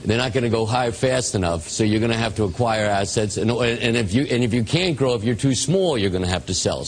they're 0.03 0.17
not 0.17 0.33
going 0.33 0.43
to 0.43 0.49
go 0.49 0.65
high 0.65 0.89
fast 0.91 1.35
enough, 1.35 1.69
so 1.69 1.83
you're 1.83 1.99
going 1.99 2.11
to 2.11 2.17
have 2.17 2.35
to 2.37 2.45
acquire 2.45 2.85
assets. 2.85 3.37
And, 3.37 3.51
and, 3.51 3.95
if 3.95 4.11
you, 4.13 4.23
and 4.23 4.43
if 4.43 4.55
you 4.55 4.63
can't 4.63 4.97
grow, 4.97 5.13
if 5.13 5.23
you're 5.23 5.35
too 5.35 5.53
small, 5.53 5.99
you're 5.99 6.09
going 6.09 6.23
to 6.23 6.29
have 6.29 6.47
to 6.47 6.55
sell. 6.55 6.87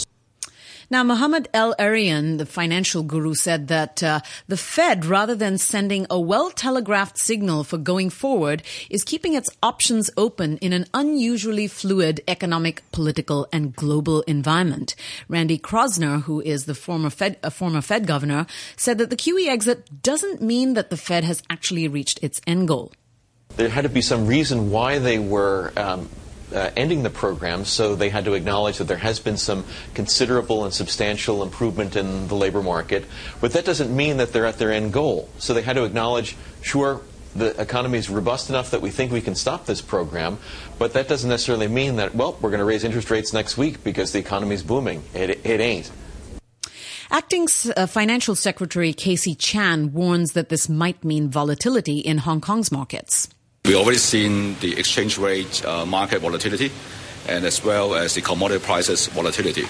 Now, 0.91 1.03
Mohamed 1.03 1.49
El-Erian, 1.53 2.39
the 2.39 2.47
financial 2.47 3.03
guru, 3.03 3.35
said 3.35 3.67
that 3.67 4.01
uh, 4.01 4.21
the 4.47 4.57
Fed, 4.57 5.05
rather 5.05 5.35
than 5.35 5.59
sending 5.59 6.07
a 6.09 6.19
well-telegraphed 6.19 7.15
signal 7.19 7.63
for 7.63 7.77
going 7.77 8.09
forward, 8.09 8.63
is 8.89 9.03
keeping 9.03 9.35
its 9.35 9.51
options 9.61 10.09
open 10.17 10.57
in 10.57 10.73
an 10.73 10.87
unusually 10.95 11.67
fluid 11.67 12.21
economic, 12.27 12.81
political, 12.91 13.47
and 13.53 13.75
global 13.75 14.21
environment. 14.23 14.95
Randy 15.27 15.59
Kroszner, 15.59 16.23
who 16.23 16.41
is 16.41 16.65
the 16.65 16.73
former 16.73 17.11
Fed, 17.11 17.37
a 17.43 17.51
former 17.51 17.81
Fed 17.81 18.07
governor, 18.07 18.47
said 18.75 18.97
that 18.97 19.11
the 19.11 19.15
QE 19.15 19.47
exit 19.47 20.01
doesn't 20.01 20.41
mean 20.41 20.73
that 20.73 20.89
the 20.89 20.97
Fed 20.97 21.23
has 21.23 21.43
actually 21.51 21.87
reached 21.87 22.17
its 22.23 22.41
end 22.47 22.67
goal. 22.67 22.91
There 23.57 23.69
had 23.69 23.83
to 23.83 23.89
be 23.89 24.01
some 24.01 24.25
reason 24.25 24.71
why 24.71 24.97
they 24.97 25.19
were 25.19 25.71
um, 25.77 26.09
uh, 26.53 26.71
ending 26.75 27.03
the 27.03 27.09
program, 27.09 27.65
so 27.65 27.95
they 27.95 28.09
had 28.09 28.25
to 28.25 28.33
acknowledge 28.33 28.77
that 28.77 28.85
there 28.85 28.97
has 28.97 29.19
been 29.19 29.37
some 29.37 29.65
considerable 29.93 30.65
and 30.65 30.73
substantial 30.73 31.43
improvement 31.43 31.95
in 31.95 32.27
the 32.27 32.35
labor 32.35 32.63
market. 32.63 33.05
But 33.41 33.53
that 33.53 33.65
doesn't 33.65 33.95
mean 33.95 34.17
that 34.17 34.33
they're 34.33 34.45
at 34.45 34.57
their 34.57 34.71
end 34.71 34.93
goal. 34.93 35.29
So 35.37 35.53
they 35.53 35.61
had 35.61 35.75
to 35.75 35.83
acknowledge, 35.83 36.35
sure, 36.61 37.01
the 37.35 37.59
economy 37.61 37.97
is 37.97 38.09
robust 38.09 38.49
enough 38.49 38.71
that 38.71 38.81
we 38.81 38.89
think 38.89 39.11
we 39.11 39.21
can 39.21 39.35
stop 39.35 39.65
this 39.65 39.81
program, 39.81 40.39
but 40.77 40.93
that 40.93 41.07
doesn't 41.07 41.29
necessarily 41.29 41.67
mean 41.67 41.97
that, 41.97 42.15
well, 42.15 42.37
we're 42.41 42.49
going 42.49 42.59
to 42.59 42.65
raise 42.65 42.83
interest 42.83 43.11
rates 43.11 43.33
next 43.33 43.57
week 43.57 43.83
because 43.83 44.11
the 44.11 44.19
economy 44.19 44.55
is 44.55 44.63
booming. 44.63 45.03
It, 45.13 45.45
it 45.45 45.59
ain't. 45.59 45.91
Acting 47.11 47.47
uh, 47.75 47.87
Financial 47.87 48.35
Secretary 48.35 48.93
K.C. 48.93 49.33
Chan 49.33 49.93
warns 49.93 50.33
that 50.33 50.49
this 50.49 50.69
might 50.69 51.03
mean 51.03 51.29
volatility 51.29 51.99
in 51.99 52.19
Hong 52.19 52.39
Kong's 52.39 52.71
markets. 52.71 53.29
We 53.65 53.75
already 53.75 53.97
seen 53.97 54.55
the 54.59 54.77
exchange 54.77 55.17
rate 55.17 55.63
uh, 55.65 55.85
market 55.85 56.21
volatility 56.21 56.71
and 57.27 57.45
as 57.45 57.63
well 57.63 57.95
as 57.95 58.15
the 58.15 58.21
commodity 58.21 58.63
prices 58.63 59.07
volatility. 59.07 59.65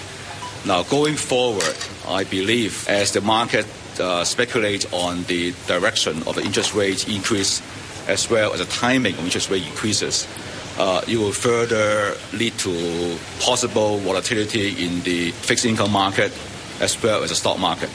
Now, 0.66 0.82
going 0.82 1.16
forward, 1.16 1.76
I 2.06 2.24
believe 2.24 2.86
as 2.88 3.12
the 3.12 3.20
market 3.20 3.66
uh, 3.98 4.24
speculate 4.24 4.90
on 4.92 5.24
the 5.24 5.52
direction 5.66 6.22
of 6.26 6.34
the 6.36 6.42
interest 6.42 6.74
rate 6.74 7.08
increase 7.08 7.62
as 8.08 8.28
well 8.30 8.52
as 8.52 8.60
the 8.60 8.66
timing 8.66 9.14
of 9.14 9.24
interest 9.24 9.50
rate 9.50 9.66
increases, 9.66 10.26
uh, 10.78 11.02
it 11.06 11.16
will 11.16 11.32
further 11.32 12.16
lead 12.32 12.56
to 12.58 13.18
possible 13.40 13.98
volatility 13.98 14.84
in 14.84 15.02
the 15.02 15.30
fixed 15.30 15.64
income 15.64 15.92
market 15.92 16.32
as 16.80 17.00
well 17.02 17.22
as 17.22 17.30
the 17.30 17.36
stock 17.36 17.58
market. 17.58 17.90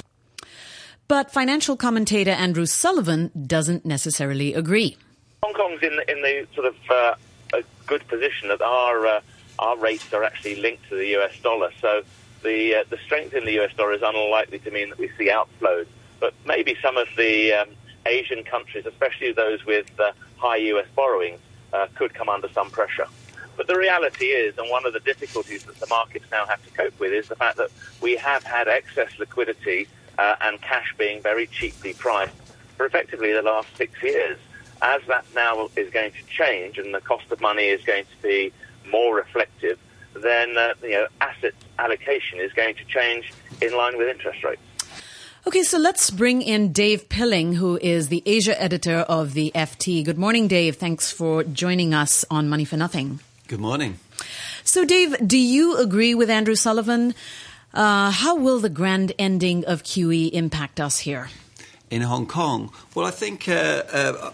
But 1.07 1.31
financial 1.31 1.77
commentator 1.77 2.31
Andrew 2.31 2.65
Sullivan 2.65 3.31
doesn't 3.47 3.85
necessarily 3.85 4.53
agree. 4.53 4.97
Hong 5.45 5.53
Kong's 5.53 5.83
in 5.83 5.99
in 6.07 6.23
the 6.23 6.47
sort 6.55 6.65
of 6.65 6.75
uh, 6.89 7.15
a 7.53 7.63
good 7.85 8.07
position 8.07 8.47
that 8.47 8.63
our 8.63 9.05
uh, 9.05 9.21
our 9.59 9.77
rates 9.77 10.11
are 10.11 10.23
actually 10.23 10.55
linked 10.55 10.89
to 10.89 10.95
the 10.95 11.15
US 11.17 11.39
dollar. 11.43 11.69
So 11.79 12.01
the 12.41 12.77
uh, 12.77 12.83
the 12.89 12.97
strength 13.05 13.35
in 13.35 13.45
the 13.45 13.59
US 13.59 13.71
dollar 13.75 13.93
is 13.93 14.01
unlikely 14.01 14.57
to 14.59 14.71
mean 14.71 14.89
that 14.89 14.97
we 14.97 15.11
see 15.19 15.29
outflows. 15.29 15.85
But 16.19 16.33
maybe 16.47 16.75
some 16.81 16.97
of 16.97 17.07
the 17.15 17.53
um, 17.53 17.69
Asian 18.07 18.43
countries, 18.43 18.87
especially 18.87 19.33
those 19.33 19.63
with 19.65 19.87
uh, 19.99 20.13
high 20.37 20.57
US 20.73 20.87
borrowing, 20.95 21.37
uh, 21.73 21.85
could 21.93 22.15
come 22.15 22.27
under 22.27 22.49
some 22.49 22.71
pressure. 22.71 23.07
But 23.55 23.67
the 23.67 23.77
reality 23.77 24.25
is, 24.25 24.57
and 24.57 24.67
one 24.71 24.87
of 24.87 24.93
the 24.93 24.99
difficulties 24.99 25.63
that 25.65 25.79
the 25.79 25.87
markets 25.87 26.25
now 26.31 26.47
have 26.47 26.63
to 26.65 26.71
cope 26.71 26.99
with, 26.99 27.13
is 27.13 27.27
the 27.27 27.35
fact 27.35 27.57
that 27.57 27.69
we 28.01 28.15
have 28.15 28.43
had 28.43 28.67
excess 28.67 29.11
liquidity 29.19 29.87
uh, 30.17 30.37
and 30.41 30.59
cash 30.63 30.95
being 30.97 31.21
very 31.21 31.45
cheaply 31.45 31.93
priced 31.93 32.33
for 32.77 32.87
effectively 32.87 33.31
the 33.31 33.43
last 33.43 33.67
six 33.77 34.01
years 34.01 34.39
as 34.82 35.01
that 35.08 35.25
now 35.34 35.70
is 35.75 35.89
going 35.91 36.12
to 36.12 36.24
change 36.27 36.77
and 36.77 36.94
the 36.94 37.01
cost 37.01 37.32
of 37.32 37.41
money 37.41 37.65
is 37.65 37.84
going 37.84 38.03
to 38.05 38.22
be 38.22 38.51
more 38.89 39.15
reflective, 39.15 39.79
then 40.13 40.58
uh, 40.58 40.74
you 40.84 40.91
know 40.91 41.08
asset 41.22 41.53
allocation 41.79 42.39
is 42.39 42.51
going 42.53 42.75
to 42.75 42.86
change 42.86 43.34
in 43.62 43.75
line 43.75 43.98
with 43.98 44.08
interest 44.08 44.44
rates. 44.44 44.62
Okay, 45.48 45.62
so 45.62 45.77
let's 45.77 46.10
bring 46.10 46.41
in 46.41 46.72
Dave 46.72 47.08
Pilling, 47.08 47.53
who 47.53 47.77
is 47.79 48.08
the 48.08 48.24
Asia 48.25 48.60
editor 48.60 49.00
of 49.00 49.34
the 49.34 49.51
FT. 49.53 50.03
Good 50.03 50.17
morning, 50.17 50.48
Dave. 50.48 50.77
Thanks 50.77 51.12
for 51.12 51.44
joining 51.44 51.94
us 51.94 52.25
on 52.32 52.50
Money 52.50 52.65
for 52.65 52.77
Nothing. 52.77 53.20
Good 53.48 53.60
morning. 53.60 54.00
So, 54.63 54.86
Dave, 54.86 55.15
do 55.27 55.38
you 55.38 55.77
agree 55.77 56.15
with 56.15 56.32
Andrew 56.32 56.55
Sullivan? 56.55 57.13
Uh, 57.75 58.10
how 58.10 58.36
will 58.36 58.60
the 58.60 58.70
grand 58.70 59.12
ending 59.20 59.63
of 59.65 59.84
QE 59.84 60.32
impact 60.32 60.79
us 60.79 60.98
here? 60.98 61.29
In 61.89 62.01
Hong 62.01 62.25
Kong? 62.25 62.72
Well, 62.94 63.06
I 63.06 63.12
think 63.12 63.48
uh, 63.48 63.84
uh, 63.92 64.32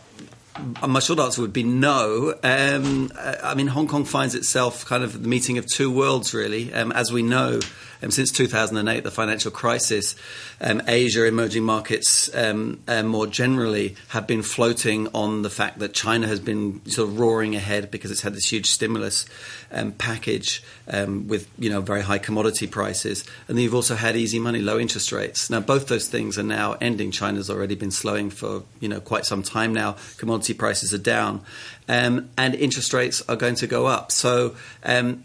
my 0.88 1.00
short 1.00 1.20
answer 1.20 1.41
would 1.41 1.53
be 1.53 1.63
no. 1.63 2.34
Um, 2.43 3.12
I 3.15 3.53
mean, 3.55 3.67
Hong 3.67 3.88
Kong 3.88 4.05
finds 4.05 4.36
itself 4.36 4.86
kind 4.86 5.03
of 5.03 5.22
the 5.24 5.27
meeting 5.27 5.58
of 5.58 5.65
two 5.65 5.91
worlds, 5.91 6.34
really. 6.34 6.74
Um, 6.74 6.91
as 6.91 7.12
we 7.12 7.24
know, 7.24 7.60
um, 8.01 8.12
since 8.12 8.31
2008, 8.31 9.03
the 9.03 9.12
financial 9.12 9.51
crisis, 9.51 10.15
um, 10.60 10.81
Asia, 10.88 11.25
emerging 11.25 11.63
markets 11.63 12.34
um, 12.36 12.81
uh, 12.88 13.03
more 13.03 13.27
generally 13.27 13.96
have 14.10 14.27
been 14.27 14.43
floating 14.43 15.08
on 15.13 15.41
the 15.41 15.50
fact 15.50 15.79
that 15.79 15.93
China 15.93 16.27
has 16.27 16.39
been 16.39 16.81
sort 16.89 17.10
of 17.10 17.20
roaring 17.20 17.55
ahead 17.55 17.91
because 17.91 18.12
it's 18.12 18.22
had 18.22 18.34
this 18.34 18.51
huge 18.51 18.67
stimulus 18.67 19.25
um, 19.72 19.91
package 19.93 20.63
um, 20.88 21.27
with 21.27 21.50
you 21.58 21.70
know 21.70 21.81
very 21.81 22.01
high 22.01 22.17
commodity 22.17 22.67
prices, 22.67 23.24
and 23.48 23.58
then 23.58 23.63
you've 23.63 23.75
also 23.75 23.96
had 23.96 24.15
easy 24.15 24.39
money, 24.39 24.60
low 24.60 24.79
interest 24.79 25.12
rates. 25.12 25.50
Now 25.50 25.60
both 25.60 25.88
those 25.88 26.08
things 26.08 26.38
are 26.38 26.43
now 26.43 26.74
ending. 26.81 27.12
China's 27.12 27.50
already 27.50 27.75
been 27.75 27.91
slowing 27.91 28.29
for 28.29 28.63
you 28.79 28.89
know 28.89 29.00
quite 29.00 29.25
some 29.25 29.43
time 29.43 29.74
now. 29.74 29.96
Commodity 30.17 30.53
prices 30.53 30.93
are 30.93 30.98
down, 30.98 31.41
um, 31.88 32.29
and 32.38 32.55
interest 32.55 32.93
rates 32.93 33.22
are 33.29 33.36
going 33.36 33.55
to 33.55 33.67
go 33.67 33.86
up. 33.86 34.12
So 34.12 34.55
um, 34.84 35.24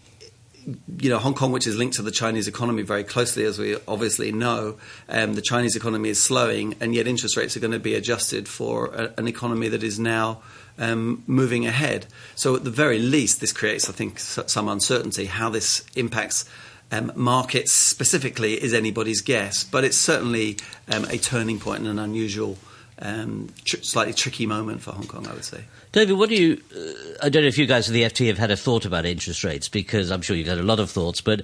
you 0.98 1.10
know, 1.10 1.18
Hong 1.18 1.34
Kong, 1.34 1.52
which 1.52 1.66
is 1.66 1.76
linked 1.76 1.96
to 1.96 2.02
the 2.02 2.10
Chinese 2.10 2.48
economy 2.48 2.82
very 2.82 3.04
closely, 3.04 3.44
as 3.44 3.58
we 3.58 3.76
obviously 3.86 4.32
know, 4.32 4.76
um, 5.08 5.34
the 5.34 5.42
Chinese 5.42 5.76
economy 5.76 6.08
is 6.08 6.20
slowing, 6.20 6.74
and 6.80 6.94
yet 6.94 7.06
interest 7.06 7.36
rates 7.36 7.56
are 7.56 7.60
going 7.60 7.72
to 7.72 7.78
be 7.78 7.94
adjusted 7.94 8.48
for 8.48 8.86
a, 8.86 9.14
an 9.16 9.28
economy 9.28 9.68
that 9.68 9.82
is 9.82 9.98
now 9.98 10.42
um, 10.78 11.22
moving 11.26 11.66
ahead. 11.66 12.06
So, 12.34 12.56
at 12.56 12.64
the 12.64 12.70
very 12.70 12.98
least, 12.98 13.40
this 13.40 13.52
creates, 13.52 13.88
I 13.88 13.92
think, 13.92 14.18
some 14.18 14.68
uncertainty. 14.68 15.26
How 15.26 15.50
this 15.50 15.84
impacts 15.94 16.44
um, 16.90 17.12
markets 17.14 17.72
specifically 17.72 18.54
is 18.54 18.74
anybody's 18.74 19.20
guess, 19.20 19.64
but 19.64 19.84
it's 19.84 19.96
certainly 19.96 20.58
um, 20.88 21.04
a 21.04 21.18
turning 21.18 21.58
point 21.58 21.80
and 21.80 21.88
an 21.88 21.98
unusual, 21.98 22.58
um, 22.98 23.48
tr- 23.64 23.82
slightly 23.82 24.14
tricky 24.14 24.46
moment 24.46 24.82
for 24.82 24.92
Hong 24.92 25.06
Kong, 25.06 25.26
I 25.26 25.32
would 25.32 25.44
say. 25.44 25.64
David, 25.92 26.16
what 26.16 26.28
do 26.28 26.34
you? 26.34 26.60
Uh, 26.74 27.26
I 27.26 27.28
don't 27.28 27.42
know 27.42 27.48
if 27.48 27.58
you 27.58 27.66
guys 27.66 27.88
at 27.88 27.92
the 27.92 28.02
FT 28.02 28.26
have 28.28 28.38
had 28.38 28.50
a 28.50 28.56
thought 28.56 28.84
about 28.84 29.04
interest 29.04 29.44
rates 29.44 29.68
because 29.68 30.10
I'm 30.10 30.22
sure 30.22 30.36
you've 30.36 30.46
had 30.46 30.58
a 30.58 30.62
lot 30.62 30.80
of 30.80 30.90
thoughts. 30.90 31.20
But 31.20 31.42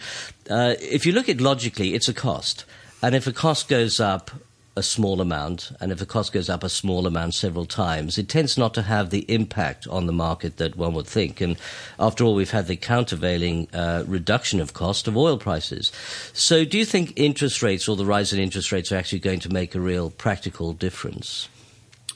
uh, 0.51 0.75
if 0.81 1.07
you 1.07 1.13
look 1.13 1.29
at 1.29 1.41
logically, 1.41 1.95
it's 1.95 2.09
a 2.09 2.15
cost, 2.15 2.65
and 3.03 3.15
if 3.15 3.27
a 3.27 3.33
cost 3.33 3.69
goes 3.69 4.01
up 4.01 4.31
a 4.75 4.83
small 4.83 5.21
amount, 5.21 5.71
and 5.81 5.93
if 5.93 5.99
the 5.99 6.07
cost 6.07 6.33
goes 6.33 6.49
up 6.49 6.65
a 6.65 6.69
small 6.69 7.07
amount 7.07 7.35
several 7.35 7.67
times, 7.67 8.17
it 8.17 8.29
tends 8.29 8.57
not 8.57 8.73
to 8.75 8.83
have 8.83 9.11
the 9.11 9.31
impact 9.31 9.87
on 9.89 10.07
the 10.07 10.13
market 10.13 10.57
that 10.57 10.77
one 10.77 10.95
would 10.95 11.07
think. 11.07 11.41
And 11.41 11.59
after 11.99 12.25
all, 12.25 12.35
we've 12.35 12.51
had 12.51 12.69
the 12.69 12.77
countervailing 12.77 13.69
uh, 13.75 14.05
reduction 14.07 14.61
of 14.61 14.73
cost 14.73 15.07
of 15.07 15.17
oil 15.17 15.37
prices. 15.37 15.93
So, 16.33 16.65
do 16.65 16.79
you 16.79 16.87
think 16.87 17.13
interest 17.17 17.63
rates 17.63 17.87
or 17.87 17.97
the 17.97 18.07
rise 18.07 18.33
in 18.33 18.41
interest 18.41 18.73
rates 18.73 18.91
are 18.91 18.97
actually 18.97 19.19
going 19.19 19.41
to 19.41 19.53
make 19.53 19.75
a 19.75 19.81
real 19.81 20.11
practical 20.11 20.73
difference? 20.73 21.49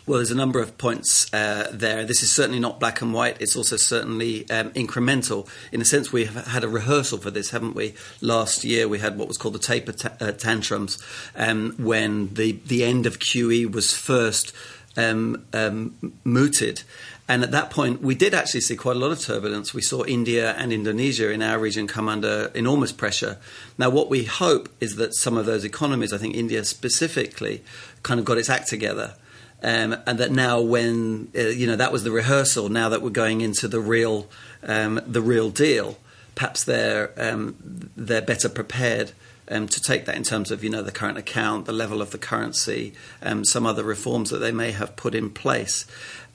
Well, 0.06 0.18
there's 0.18 0.30
a 0.30 0.36
number 0.36 0.60
of 0.60 0.78
points 0.78 1.34
uh, 1.34 1.68
there. 1.72 2.04
This 2.04 2.22
is 2.22 2.32
certainly 2.32 2.60
not 2.60 2.78
black 2.78 3.02
and 3.02 3.12
white. 3.12 3.38
It's 3.40 3.56
also 3.56 3.76
certainly 3.76 4.48
um, 4.50 4.70
incremental. 4.70 5.48
In 5.72 5.80
a 5.80 5.84
sense, 5.84 6.12
we 6.12 6.26
have 6.26 6.46
had 6.46 6.62
a 6.62 6.68
rehearsal 6.68 7.18
for 7.18 7.32
this, 7.32 7.50
haven't 7.50 7.74
we? 7.74 7.92
Last 8.20 8.62
year, 8.62 8.86
we 8.86 9.00
had 9.00 9.18
what 9.18 9.26
was 9.26 9.36
called 9.36 9.54
the 9.54 9.58
taper 9.58 9.90
ta- 9.90 10.12
uh, 10.20 10.30
tantrums, 10.30 11.02
um, 11.34 11.74
when 11.76 12.32
the, 12.34 12.52
the 12.52 12.84
end 12.84 13.06
of 13.06 13.18
QE 13.18 13.68
was 13.72 13.92
first 13.92 14.52
um, 14.96 15.44
um, 15.52 16.14
mooted. 16.22 16.84
And 17.28 17.42
at 17.42 17.50
that 17.50 17.70
point, 17.70 18.00
we 18.00 18.14
did 18.14 18.32
actually 18.32 18.60
see 18.60 18.76
quite 18.76 18.94
a 18.94 19.00
lot 19.00 19.10
of 19.10 19.18
turbulence. 19.18 19.74
We 19.74 19.82
saw 19.82 20.04
India 20.04 20.52
and 20.52 20.72
Indonesia 20.72 21.32
in 21.32 21.42
our 21.42 21.58
region 21.58 21.88
come 21.88 22.08
under 22.08 22.52
enormous 22.54 22.92
pressure. 22.92 23.38
Now, 23.76 23.90
what 23.90 24.08
we 24.08 24.22
hope 24.22 24.68
is 24.78 24.94
that 24.96 25.16
some 25.16 25.36
of 25.36 25.46
those 25.46 25.64
economies, 25.64 26.12
I 26.12 26.18
think 26.18 26.36
India 26.36 26.62
specifically, 26.62 27.64
kind 28.04 28.20
of 28.20 28.24
got 28.24 28.38
its 28.38 28.48
act 28.48 28.68
together 28.68 29.16
um, 29.62 29.96
and 30.06 30.18
that 30.18 30.30
now, 30.30 30.60
when 30.60 31.28
uh, 31.36 31.42
you 31.42 31.66
know 31.66 31.76
that 31.76 31.92
was 31.92 32.04
the 32.04 32.10
rehearsal, 32.10 32.68
now 32.68 32.88
that 32.90 33.02
we're 33.02 33.10
going 33.10 33.40
into 33.40 33.68
the 33.68 33.80
real, 33.80 34.28
um, 34.62 35.00
the 35.06 35.22
real 35.22 35.50
deal, 35.50 35.98
perhaps 36.34 36.64
they're 36.64 37.10
um, 37.16 37.90
they're 37.96 38.22
better 38.22 38.48
prepared 38.48 39.12
um, 39.48 39.66
to 39.68 39.80
take 39.80 40.04
that 40.04 40.14
in 40.14 40.24
terms 40.24 40.50
of 40.50 40.62
you 40.62 40.70
know 40.70 40.82
the 40.82 40.92
current 40.92 41.16
account, 41.16 41.64
the 41.64 41.72
level 41.72 42.02
of 42.02 42.10
the 42.10 42.18
currency, 42.18 42.92
um, 43.22 43.44
some 43.44 43.64
other 43.66 43.82
reforms 43.82 44.30
that 44.30 44.38
they 44.38 44.52
may 44.52 44.72
have 44.72 44.94
put 44.94 45.14
in 45.14 45.30
place. 45.30 45.86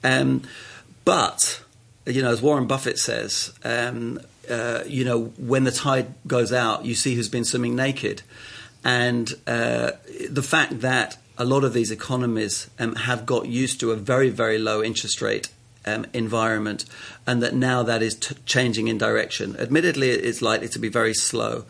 Um, 0.02 0.42
but 1.04 1.62
you 2.06 2.22
know, 2.22 2.32
as 2.32 2.42
Warren 2.42 2.66
Buffett 2.66 2.98
says, 2.98 3.52
uh, 3.64 4.82
you 4.84 5.04
know, 5.04 5.26
when 5.38 5.62
the 5.62 5.70
tide 5.70 6.12
goes 6.26 6.52
out, 6.52 6.84
you 6.84 6.96
see 6.96 7.14
who's 7.14 7.28
been 7.28 7.44
swimming 7.44 7.76
naked, 7.76 8.22
and 8.84 9.32
uh, 9.46 9.92
the 10.28 10.42
fact 10.42 10.80
that 10.80 11.18
a 11.42 11.44
lot 11.44 11.64
of 11.64 11.72
these 11.72 11.90
economies 11.90 12.70
um, 12.78 12.94
have 12.94 13.26
got 13.26 13.46
used 13.46 13.80
to 13.80 13.90
a 13.90 13.96
very, 13.96 14.30
very 14.30 14.58
low 14.58 14.82
interest 14.82 15.20
rate 15.20 15.48
um, 15.84 16.06
environment, 16.14 16.84
and 17.26 17.42
that 17.42 17.52
now 17.52 17.82
that 17.82 18.00
is 18.00 18.14
t- 18.14 18.36
changing 18.46 18.86
in 18.86 18.96
direction. 18.96 19.56
Admittedly, 19.58 20.10
it's 20.10 20.40
likely 20.40 20.68
to 20.68 20.78
be 20.78 20.88
very 20.88 21.14
slow. 21.14 21.64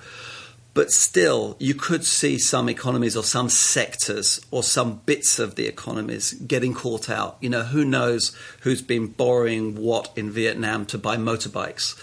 but 0.75 0.91
still, 0.91 1.57
you 1.59 1.75
could 1.75 2.05
see 2.05 2.39
some 2.39 2.69
economies 2.69 3.17
or 3.17 3.23
some 3.23 3.49
sectors 3.49 4.41
or 4.51 4.63
some 4.63 5.01
bits 5.05 5.39
of 5.39 5.55
the 5.55 5.67
economies 5.67 6.33
getting 6.33 6.73
caught 6.73 7.11
out. 7.11 7.37
You 7.41 7.51
know, 7.51 7.63
who 7.63 7.85
knows 7.85 8.37
who's 8.61 8.81
been 8.81 9.09
borrowing 9.09 9.75
what 9.75 10.11
in 10.17 10.31
Vietnam 10.31 10.87
to 10.87 10.99
buy 10.99 11.17
motorbikes, 11.17 11.95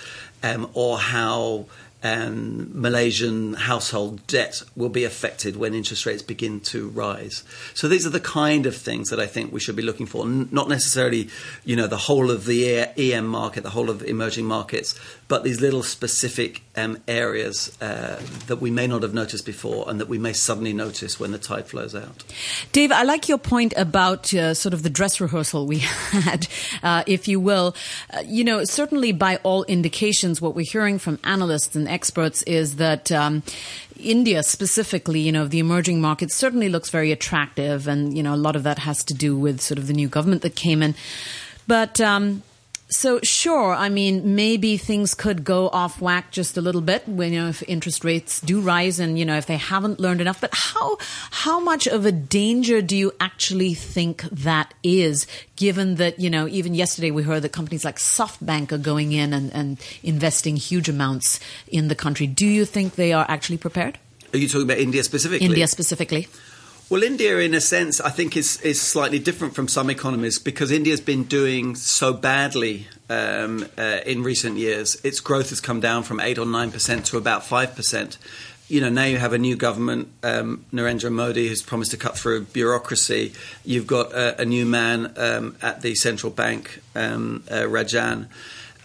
um, 0.43 0.69
or 0.73 0.99
how 0.99 1.65
and 2.01 2.73
Malaysian 2.73 3.53
household 3.55 4.25
debt 4.27 4.63
will 4.75 4.89
be 4.89 5.03
affected 5.03 5.57
when 5.57 5.73
interest 5.73 6.05
rates 6.05 6.21
begin 6.21 6.61
to 6.61 6.87
rise. 6.89 7.43
So 7.73 7.89
these 7.89 8.07
are 8.07 8.11
the 8.11 8.21
kind 8.21 8.65
of 8.65 8.75
things 8.75 9.09
that 9.09 9.19
I 9.19 9.25
think 9.25 9.51
we 9.51 9.59
should 9.59 9.75
be 9.75 9.81
looking 9.81 10.05
for. 10.05 10.25
not 10.25 10.69
necessarily, 10.69 11.29
you 11.65 11.75
know, 11.75 11.87
the 11.87 11.97
whole 11.97 12.31
of 12.31 12.45
the 12.45 12.87
EM 12.97 13.27
market, 13.27 13.63
the 13.63 13.71
whole 13.71 13.89
of 13.89 14.01
emerging 14.03 14.45
markets, 14.45 14.97
but 15.29 15.43
these 15.43 15.61
little 15.61 15.83
specific 15.83 16.63
um, 16.75 16.97
areas 17.07 17.77
uh, 17.81 18.19
that 18.47 18.57
we 18.57 18.71
may 18.71 18.87
not 18.87 19.03
have 19.03 19.13
noticed 19.13 19.45
before 19.45 19.87
and 19.87 19.99
that 19.99 20.09
we 20.09 20.17
may 20.17 20.33
suddenly 20.33 20.73
notice 20.73 21.19
when 21.19 21.31
the 21.31 21.37
tide 21.37 21.67
flows 21.67 21.93
out. 21.93 22.23
Dave, 22.71 22.91
I 22.91 23.03
like 23.03 23.29
your 23.29 23.37
point 23.37 23.73
about 23.77 24.33
uh, 24.33 24.55
sort 24.55 24.73
of 24.73 24.81
the 24.81 24.89
dress 24.89 25.21
rehearsal 25.21 25.67
we 25.67 25.77
had, 25.77 26.47
uh, 26.81 27.03
if 27.05 27.27
you 27.27 27.39
will. 27.39 27.75
Uh, 28.11 28.23
you 28.25 28.43
know, 28.43 28.65
certainly 28.65 29.11
by 29.11 29.37
all 29.37 29.63
indications, 29.65 30.41
what 30.41 30.55
we're 30.55 30.65
hearing 30.65 30.97
from 30.97 31.19
analysts 31.23 31.75
and 31.75 31.87
experts 31.87 32.43
is 32.43 32.75
that. 32.77 33.11
Um, 33.11 33.43
India 34.01 34.43
specifically, 34.43 35.19
you 35.19 35.29
know, 35.29 35.45
the 35.45 35.59
emerging 35.59 35.99
markets 35.99 36.33
certainly 36.33 36.69
looks 36.69 36.89
very 36.89 37.11
attractive, 37.11 37.85
and 37.85 38.15
you 38.15 38.23
know, 38.23 38.33
a 38.33 38.37
lot 38.37 38.55
of 38.55 38.63
that 38.63 38.79
has 38.79 39.03
to 39.03 39.13
do 39.13 39.35
with 39.35 39.59
sort 39.59 39.77
of 39.77 39.87
the 39.87 39.93
new 39.93 40.07
government 40.07 40.41
that 40.43 40.55
came 40.55 40.81
in. 40.81 40.95
But 41.67 41.99
um, 41.99 42.41
so 42.89 43.19
sure, 43.21 43.73
I 43.73 43.89
mean, 43.89 44.35
maybe 44.35 44.75
things 44.77 45.13
could 45.13 45.43
go 45.43 45.69
off 45.69 46.01
whack 46.01 46.31
just 46.31 46.57
a 46.57 46.61
little 46.61 46.81
bit 46.81 47.07
when 47.07 47.33
you 47.33 47.41
know 47.41 47.49
if 47.49 47.61
interest 47.67 48.03
rates 48.03 48.41
do 48.41 48.59
rise 48.59 48.99
and 48.99 49.17
you 49.17 49.25
know 49.25 49.37
if 49.37 49.45
they 49.45 49.57
haven't 49.57 49.99
learned 49.99 50.21
enough. 50.21 50.41
But 50.41 50.49
how 50.53 50.97
how 51.29 51.59
much 51.59 51.87
of 51.87 52.07
a 52.07 52.11
danger 52.11 52.81
do 52.81 52.97
you 52.97 53.11
actually 53.19 53.75
think 53.75 54.23
that 54.23 54.73
is, 54.81 55.27
given 55.55 55.95
that 55.95 56.19
you 56.19 56.31
know 56.31 56.47
even 56.47 56.73
yesterday 56.73 57.11
we 57.11 57.21
heard 57.21 57.43
that 57.43 57.51
companies 57.51 57.85
like 57.85 57.97
SoftBank 57.97 58.71
are 58.71 58.79
going 58.79 59.11
in 59.11 59.33
and, 59.33 59.53
and 59.53 59.79
investing 60.01 60.55
huge 60.55 60.89
amounts 60.89 61.39
in 61.67 61.89
the 61.89 61.95
country. 61.95 62.25
Do 62.25 62.47
you 62.47 62.65
think 62.65 62.95
they 62.95 63.13
are 63.13 63.25
actually 63.29 63.57
prepared? 63.57 63.99
Are 64.33 64.37
you 64.37 64.47
talking 64.47 64.63
about 64.63 64.79
India 64.79 65.03
specifically? 65.03 65.45
India 65.45 65.67
specifically. 65.67 66.27
Well, 66.89 67.03
India, 67.03 67.37
in 67.37 67.53
a 67.53 67.61
sense, 67.61 68.01
I 68.01 68.09
think 68.09 68.35
is 68.35 68.59
is 68.61 68.81
slightly 68.81 69.19
different 69.19 69.53
from 69.53 69.67
some 69.67 69.91
economies 69.91 70.39
because 70.39 70.71
India's 70.71 70.99
been 70.99 71.23
doing 71.25 71.75
so 71.75 72.13
badly 72.13 72.87
um, 73.11 73.67
uh, 73.77 73.99
in 74.07 74.23
recent 74.23 74.57
years. 74.57 74.99
Its 75.03 75.19
growth 75.19 75.51
has 75.51 75.61
come 75.61 75.81
down 75.81 76.01
from 76.01 76.19
eight 76.19 76.39
or 76.39 76.47
nine 76.47 76.71
percent 76.71 77.05
to 77.05 77.17
about 77.17 77.45
five 77.45 77.75
percent. 77.75 78.17
You 78.69 78.81
know, 78.81 78.89
now 78.89 79.03
you 79.03 79.17
have 79.17 79.33
a 79.33 79.37
new 79.37 79.55
government, 79.55 80.07
um, 80.23 80.65
Narendra 80.73 81.11
Modi, 81.11 81.47
who's 81.47 81.61
promised 81.61 81.91
to 81.91 81.97
cut 81.97 82.17
through 82.17 82.45
bureaucracy. 82.45 83.33
You've 83.63 83.85
got 83.85 84.11
a, 84.11 84.41
a 84.41 84.45
new 84.45 84.65
man 84.65 85.13
um, 85.15 85.57
at 85.61 85.83
the 85.83 85.93
central 85.93 86.31
bank, 86.31 86.81
um, 86.95 87.43
uh, 87.51 87.65
Rajan. 87.69 88.29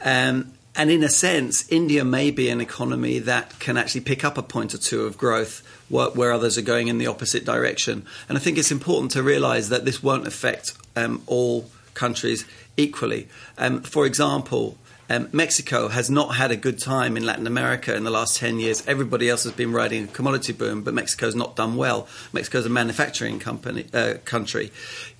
Um, 0.04 0.52
and 0.76 0.90
in 0.90 1.04
a 1.04 1.08
sense, 1.08 1.66
India 1.72 2.04
may 2.04 2.30
be 2.30 2.50
an 2.50 2.60
economy 2.60 3.18
that 3.20 3.58
can 3.60 3.78
actually 3.78 4.02
pick 4.02 4.24
up 4.24 4.36
a 4.36 4.42
point 4.42 4.74
or 4.74 4.78
two 4.78 5.06
of 5.06 5.16
growth 5.16 5.62
where 5.88 6.32
others 6.32 6.56
are 6.58 6.62
going 6.62 6.88
in 6.88 6.98
the 6.98 7.06
opposite 7.06 7.44
direction. 7.44 8.06
And 8.28 8.38
I 8.38 8.40
think 8.40 8.58
it's 8.58 8.72
important 8.72 9.12
to 9.12 9.22
realize 9.22 9.68
that 9.68 9.84
this 9.84 10.02
won't 10.02 10.26
affect 10.26 10.72
um, 10.96 11.22
all 11.26 11.70
countries 11.94 12.44
equally. 12.76 13.28
Um, 13.58 13.82
for 13.82 14.06
example, 14.06 14.78
um, 15.10 15.28
Mexico 15.32 15.88
has 15.88 16.08
not 16.08 16.36
had 16.36 16.50
a 16.50 16.56
good 16.56 16.78
time 16.78 17.16
in 17.16 17.26
Latin 17.26 17.46
America 17.46 17.94
in 17.94 18.04
the 18.04 18.10
last 18.10 18.36
10 18.36 18.58
years. 18.58 18.86
Everybody 18.86 19.28
else 19.28 19.44
has 19.44 19.52
been 19.52 19.72
riding 19.72 20.04
a 20.04 20.06
commodity 20.06 20.54
boom, 20.54 20.82
but 20.82 20.94
Mexico's 20.94 21.34
not 21.34 21.56
done 21.56 21.76
well. 21.76 22.08
Mexico's 22.32 22.64
a 22.64 22.70
manufacturing 22.70 23.38
company, 23.38 23.86
uh, 23.92 24.14
country. 24.24 24.72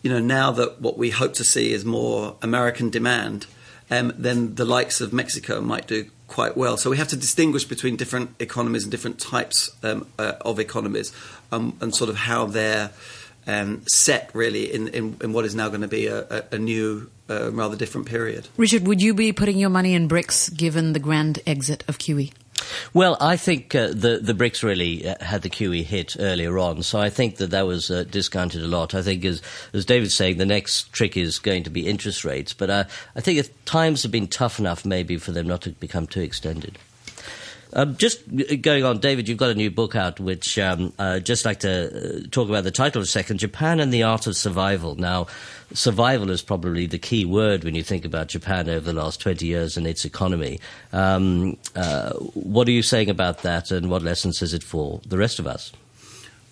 You 0.02 0.10
know, 0.10 0.20
now 0.20 0.50
that 0.52 0.80
what 0.80 0.96
we 0.96 1.10
hope 1.10 1.34
to 1.34 1.44
see 1.44 1.72
is 1.72 1.84
more 1.84 2.36
American 2.40 2.88
demand, 2.88 3.46
um, 3.90 4.14
then 4.16 4.54
the 4.54 4.64
likes 4.64 5.02
of 5.02 5.12
Mexico 5.12 5.60
might 5.60 5.86
do 5.86 6.10
quite 6.28 6.56
well. 6.56 6.76
So 6.76 6.90
we 6.90 6.96
have 6.96 7.08
to 7.08 7.16
distinguish 7.16 7.64
between 7.64 7.96
different 7.96 8.34
economies 8.40 8.82
and 8.82 8.90
different 8.90 9.18
types 9.18 9.70
um, 9.82 10.06
uh, 10.18 10.34
of 10.40 10.58
economies 10.58 11.12
um, 11.52 11.76
and 11.80 11.94
sort 11.94 12.10
of 12.10 12.16
how 12.16 12.46
they're 12.46 12.90
um, 13.46 13.82
set 13.86 14.30
really 14.34 14.72
in, 14.72 14.88
in, 14.88 15.16
in, 15.22 15.32
what 15.32 15.44
is 15.44 15.54
now 15.54 15.68
going 15.68 15.82
to 15.82 15.88
be 15.88 16.06
a, 16.06 16.44
a, 16.50 16.58
new, 16.58 17.10
uh, 17.28 17.50
rather 17.52 17.76
different 17.76 18.06
period. 18.06 18.48
Richard, 18.56 18.86
would 18.86 19.02
you 19.02 19.12
be 19.12 19.32
putting 19.32 19.58
your 19.58 19.68
money 19.68 19.94
in 19.94 20.08
BRICS 20.08 20.56
given 20.56 20.94
the 20.94 20.98
grand 20.98 21.40
exit 21.46 21.84
of 21.86 21.98
QE? 21.98 22.32
Well, 22.92 23.16
I 23.20 23.36
think 23.36 23.74
uh, 23.74 23.88
the 23.88 24.20
the 24.22 24.34
BRICS 24.34 24.62
really 24.62 25.08
uh, 25.08 25.22
had 25.24 25.42
the 25.42 25.50
QE 25.50 25.84
hit 25.84 26.16
earlier 26.18 26.58
on, 26.58 26.82
so 26.82 26.98
I 26.98 27.10
think 27.10 27.36
that 27.36 27.50
that 27.50 27.66
was 27.66 27.90
uh, 27.90 28.04
discounted 28.04 28.62
a 28.62 28.66
lot. 28.66 28.94
I 28.94 29.02
think, 29.02 29.24
as 29.24 29.42
as 29.72 29.84
David's 29.84 30.14
saying, 30.14 30.38
the 30.38 30.46
next 30.46 30.92
trick 30.92 31.16
is 31.16 31.38
going 31.38 31.64
to 31.64 31.70
be 31.70 31.86
interest 31.88 32.24
rates, 32.24 32.52
but 32.52 32.70
uh, 32.70 32.84
I 33.16 33.20
think 33.20 33.38
if 33.38 33.64
times 33.64 34.02
have 34.02 34.12
been 34.12 34.28
tough 34.28 34.58
enough, 34.58 34.84
maybe 34.84 35.16
for 35.16 35.32
them 35.32 35.46
not 35.46 35.62
to 35.62 35.70
become 35.70 36.06
too 36.06 36.20
extended. 36.20 36.78
Um, 37.76 37.96
just 37.96 38.22
going 38.62 38.84
on, 38.84 38.98
David, 38.98 39.28
you've 39.28 39.38
got 39.38 39.50
a 39.50 39.54
new 39.54 39.70
book 39.70 39.96
out, 39.96 40.20
which 40.20 40.58
um, 40.60 40.92
uh, 40.96 41.18
just 41.18 41.44
like 41.44 41.58
to 41.60 42.22
uh, 42.24 42.28
talk 42.30 42.48
about 42.48 42.62
the 42.62 42.70
title 42.70 43.02
a 43.02 43.06
second: 43.06 43.38
Japan 43.38 43.80
and 43.80 43.92
the 43.92 44.04
Art 44.04 44.28
of 44.28 44.36
Survival. 44.36 44.94
Now, 44.94 45.26
survival 45.72 46.30
is 46.30 46.40
probably 46.40 46.86
the 46.86 47.00
key 47.00 47.24
word 47.24 47.64
when 47.64 47.74
you 47.74 47.82
think 47.82 48.04
about 48.04 48.28
Japan 48.28 48.68
over 48.68 48.84
the 48.84 48.92
last 48.92 49.20
twenty 49.20 49.46
years 49.46 49.76
and 49.76 49.88
its 49.88 50.04
economy. 50.04 50.60
Um, 50.92 51.56
uh, 51.74 52.12
what 52.12 52.68
are 52.68 52.72
you 52.72 52.82
saying 52.82 53.10
about 53.10 53.42
that, 53.42 53.72
and 53.72 53.90
what 53.90 54.02
lessons 54.02 54.40
is 54.40 54.54
it 54.54 54.62
for 54.62 55.00
the 55.04 55.18
rest 55.18 55.40
of 55.40 55.46
us? 55.48 55.72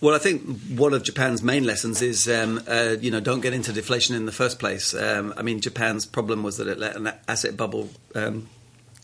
Well, 0.01 0.17
I 0.17 0.19
think 0.19 0.43
one 0.71 0.93
of 0.93 1.05
Japan's 1.05 1.45
main 1.45 1.63
lessons 1.63 2.03
is, 2.03 2.29
um, 2.29 2.61
uh, 2.67 2.97
you 3.01 3.13
know, 3.13 3.21
don't 3.21 3.41
get 3.41 3.53
into 3.53 3.73
deflation 3.73 4.17
in 4.17 4.27
the 4.27 4.33
first 4.33 4.59
place. 4.59 4.93
Um, 4.93 5.33
I 5.37 5.43
mean, 5.43 5.61
Japan's 5.61 6.05
problem 6.05 6.43
was 6.43 6.57
that 6.57 6.67
it 6.67 6.77
let 6.81 6.97
an 6.97 7.13
asset 7.29 7.57
bubble 7.57 7.89
um, 8.17 8.49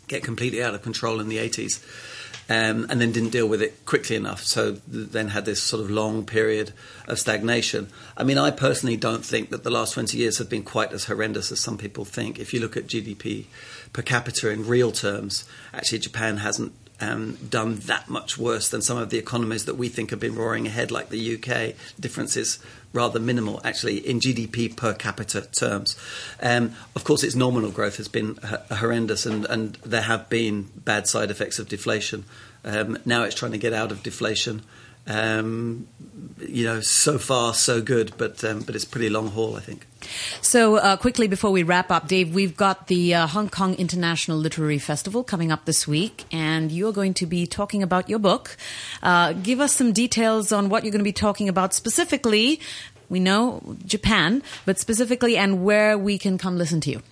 get 0.09 0.25
completely 0.25 0.62
out 0.62 0.75
of 0.75 0.83
control 0.83 1.21
in 1.21 1.29
the 1.29 1.38
80s. 1.38 1.85
Um, 2.51 2.87
and 2.88 2.99
then 2.99 3.12
didn't 3.12 3.29
deal 3.29 3.47
with 3.47 3.61
it 3.61 3.85
quickly 3.85 4.16
enough. 4.16 4.42
So 4.42 4.79
then 4.88 5.29
had 5.29 5.44
this 5.44 5.62
sort 5.62 5.85
of 5.85 5.90
long 5.90 6.25
period 6.25 6.73
of 7.07 7.18
stagnation. 7.18 7.88
I 8.16 8.25
mean, 8.25 8.38
I 8.38 8.53
personally 8.53 8.97
don't 8.97 9.23
think 9.23 9.51
that 9.51 9.64
the 9.64 9.71
last 9.71 9.92
20 9.92 10.16
years 10.16 10.38
have 10.38 10.49
been 10.49 10.62
quite 10.62 10.94
as 10.94 11.05
horrendous 11.05 11.53
as 11.53 11.61
some 11.61 11.77
people 11.77 12.07
think. 12.07 12.38
If 12.38 12.55
you 12.55 12.61
look 12.61 12.75
at 12.75 12.87
GDP 12.87 13.44
per 13.92 14.01
capita 14.01 14.49
in 14.49 14.66
real 14.66 14.92
terms, 14.92 15.47
actually 15.75 15.99
Japan 15.99 16.38
hasn't 16.38 16.73
um, 17.01 17.37
done 17.49 17.77
that 17.87 18.09
much 18.09 18.39
worse 18.39 18.69
than 18.69 18.83
some 18.83 18.99
of 18.99 19.11
the 19.11 19.19
economies 19.19 19.65
that 19.67 19.75
we 19.77 19.89
think 19.89 20.11
have 20.11 20.21
been 20.21 20.35
roaring 20.35 20.67
ahead, 20.67 20.91
like 20.91 21.11
the 21.11 21.35
UK. 21.35 21.75
The 21.97 22.01
difference 22.01 22.37
is 22.37 22.59
rather 22.93 23.21
minimal, 23.21 23.61
actually, 23.65 23.99
in 23.99 24.21
GDP 24.21 24.75
per 24.75 24.95
capita 24.95 25.43
terms. 25.43 25.97
Um, 26.43 26.75
of 26.97 27.05
course, 27.05 27.23
its 27.23 27.35
nominal 27.35 27.71
growth 27.71 27.97
has 27.99 28.09
been 28.09 28.39
h- 28.45 28.79
horrendous, 28.79 29.27
and, 29.27 29.45
and, 29.47 29.75
there 29.85 30.03
have 30.03 30.29
been 30.29 30.69
bad 30.75 31.07
side 31.07 31.31
effects 31.31 31.59
of 31.59 31.69
deflation. 31.69 32.25
Um, 32.65 32.99
now 33.05 33.23
it's 33.23 33.35
trying 33.35 33.53
to 33.53 33.59
get 33.59 33.73
out 33.73 33.93
of 33.93 34.03
deflation. 34.03 34.63
Um, 35.09 35.88
you 36.38 36.64
know, 36.64 36.81
so 36.81 37.18
far 37.18 37.55
so 37.55 37.81
good, 37.81 38.12
but 38.18 38.44
um, 38.44 38.61
but 38.61 38.75
it's 38.77 38.85
pretty 38.85 39.09
long 39.09 39.29
haul, 39.29 39.57
I 39.57 39.61
think. 39.61 39.87
So 40.42 40.77
uh, 40.77 40.97
quickly 40.97 41.27
before 41.27 41.51
we 41.51 41.62
wrap 41.62 41.90
up, 41.90 42.07
Dave, 42.07 42.35
we've 42.35 42.57
got 42.57 42.87
the 42.87 43.14
uh, 43.14 43.27
Hong 43.27 43.49
Kong 43.49 43.75
International 43.75 44.37
Literary 44.37 44.79
Festival 44.79 45.25
coming 45.25 45.51
up 45.51 45.64
this 45.64 45.88
week, 45.88 46.25
and 46.31 46.71
you're 46.71 46.92
going 46.92 47.14
to 47.14 47.27
be 47.27 47.47
talking 47.47 47.83
about 47.83 48.09
your 48.09 48.18
book. 48.18 48.57
Uh, 49.03 49.33
give 49.33 49.61
us 49.61 49.75
some 49.75 49.92
details 49.92 50.53
on 50.53 50.68
what 50.68 50.85
you're 50.85 50.92
going 50.92 51.01
to 51.01 51.05
be 51.05 51.12
talking 51.12 51.49
about 51.49 51.73
specifically. 51.75 52.61
We 53.09 53.18
know 53.18 53.77
Japan, 53.87 54.42
but 54.66 54.79
specifically, 54.79 55.38
and 55.38 55.64
where 55.64 55.97
we 55.97 56.18
can 56.18 56.37
come 56.37 56.59
listen 56.59 56.81
to 56.83 56.90
you. 56.90 57.03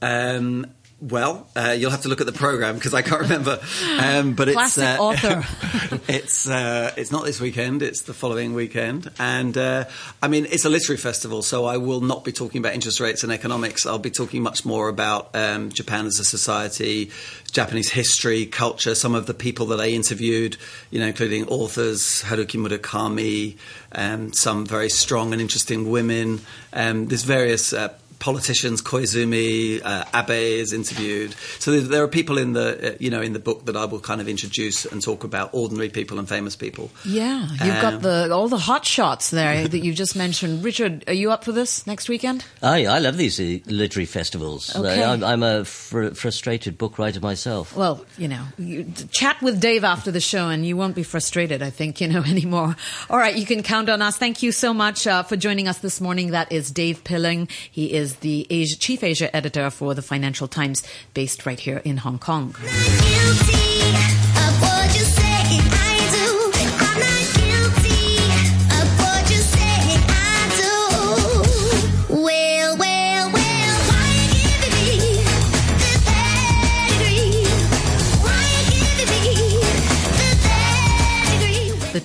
Um, 0.00 0.66
well, 0.98 1.46
uh, 1.54 1.74
you'll 1.76 1.90
have 1.90 2.02
to 2.02 2.08
look 2.08 2.22
at 2.22 2.26
the 2.26 2.32
program 2.32 2.76
because 2.76 2.94
I 2.94 3.02
can't 3.02 3.20
remember. 3.20 3.60
Um, 4.00 4.32
but 4.32 4.48
Classic 4.48 4.82
it's 4.82 4.98
uh, 4.98 5.02
author. 5.02 6.00
it's 6.08 6.48
uh, 6.48 6.94
it's 6.96 7.12
not 7.12 7.24
this 7.24 7.38
weekend; 7.38 7.82
it's 7.82 8.02
the 8.02 8.14
following 8.14 8.54
weekend. 8.54 9.10
And 9.18 9.56
uh, 9.58 9.84
I 10.22 10.28
mean, 10.28 10.46
it's 10.46 10.64
a 10.64 10.70
literary 10.70 10.96
festival, 10.96 11.42
so 11.42 11.66
I 11.66 11.76
will 11.76 12.00
not 12.00 12.24
be 12.24 12.32
talking 12.32 12.60
about 12.60 12.72
interest 12.72 12.98
rates 12.98 13.22
and 13.22 13.30
economics. 13.30 13.84
I'll 13.84 13.98
be 13.98 14.10
talking 14.10 14.42
much 14.42 14.64
more 14.64 14.88
about 14.88 15.36
um, 15.36 15.70
Japan 15.70 16.06
as 16.06 16.18
a 16.18 16.24
society, 16.24 17.10
Japanese 17.52 17.90
history, 17.90 18.46
culture. 18.46 18.94
Some 18.94 19.14
of 19.14 19.26
the 19.26 19.34
people 19.34 19.66
that 19.66 19.80
I 19.80 19.88
interviewed, 19.88 20.56
you 20.90 20.98
know, 20.98 21.06
including 21.06 21.46
authors 21.48 22.22
Haruki 22.22 22.58
Murakami, 22.58 23.58
um, 23.92 24.32
some 24.32 24.64
very 24.64 24.88
strong 24.88 25.34
and 25.34 25.42
interesting 25.42 25.90
women. 25.90 26.40
Um, 26.72 27.08
there's 27.08 27.24
various 27.24 27.74
uh, 27.74 27.92
politicians, 28.18 28.82
Koizumi, 28.82 29.80
uh, 29.84 30.04
Abe 30.14 30.60
is 30.60 30.72
interviewed. 30.72 31.34
So 31.58 31.72
there, 31.72 31.80
there, 31.80 32.02
are 32.02 32.08
people 32.08 32.38
in 32.38 32.52
the 32.52 32.94
uh, 32.94 32.96
you 32.98 33.10
know 33.10 33.20
in 33.20 33.32
the 33.32 33.38
book 33.38 33.66
that 33.66 33.76
I 33.76 33.84
will 33.84 34.00
kind 34.00 34.20
of 34.20 34.28
introduce 34.28 34.84
and 34.84 35.02
talk 35.02 35.24
about 35.24 35.50
ordinary 35.52 35.88
people 35.88 36.18
and 36.18 36.28
famous 36.28 36.56
people. 36.56 36.90
Yeah, 37.04 37.48
you've 37.50 37.62
um, 37.62 37.80
got 37.80 38.02
the 38.02 38.32
all 38.32 38.48
the 38.48 38.58
hot 38.58 38.84
shots 38.84 39.30
there 39.30 39.68
that 39.72 39.78
you 39.78 39.92
just 39.92 40.16
mentioned. 40.16 40.64
Richard, 40.64 41.04
are 41.06 41.14
you 41.14 41.30
up 41.30 41.44
for 41.44 41.52
this 41.52 41.86
next 41.86 42.08
weekend? 42.08 42.44
I 42.62 42.86
I 42.86 42.98
love 42.98 43.16
these 43.16 43.40
uh, 43.40 43.58
literary 43.66 44.06
festivals. 44.06 44.74
Okay. 44.74 45.02
I'm, 45.02 45.22
I'm 45.22 45.42
a 45.42 45.64
fr- 45.64 46.10
frustrated 46.10 46.78
book 46.78 46.98
writer 46.98 47.20
myself. 47.20 47.76
Well, 47.76 48.04
you 48.18 48.28
know, 48.28 48.44
you 48.58 48.92
chat 49.10 49.40
with 49.42 49.60
Dave 49.60 49.84
after 49.84 50.10
the 50.10 50.20
show, 50.20 50.48
and 50.48 50.66
you 50.66 50.76
won't 50.76 50.94
be 50.94 51.02
frustrated. 51.02 51.62
I 51.62 51.70
think 51.70 52.00
you 52.00 52.08
know 52.08 52.22
anymore. 52.22 52.76
All 53.10 53.18
right, 53.18 53.36
you 53.36 53.46
can 53.46 53.62
count 53.62 53.88
on 53.88 54.02
us. 54.02 54.16
Thank 54.16 54.42
you 54.42 54.52
so 54.52 54.72
much 54.72 55.06
uh, 55.06 55.22
for 55.22 55.36
joining 55.36 55.68
us 55.68 55.78
this 55.78 56.00
morning. 56.00 56.30
That 56.30 56.52
is 56.52 56.70
Dave 56.70 57.04
Pilling. 57.04 57.48
He 57.70 57.92
is 57.92 58.05
the 58.16 58.46
Asia, 58.48 58.78
chief 58.78 59.02
Asia 59.02 59.34
editor 59.34 59.70
for 59.70 59.94
the 59.94 60.02
Financial 60.02 60.48
Times, 60.48 60.82
based 61.14 61.44
right 61.44 61.60
here 61.60 61.82
in 61.84 61.98
Hong 61.98 62.18
Kong. 62.18 62.54
The 62.62 64.25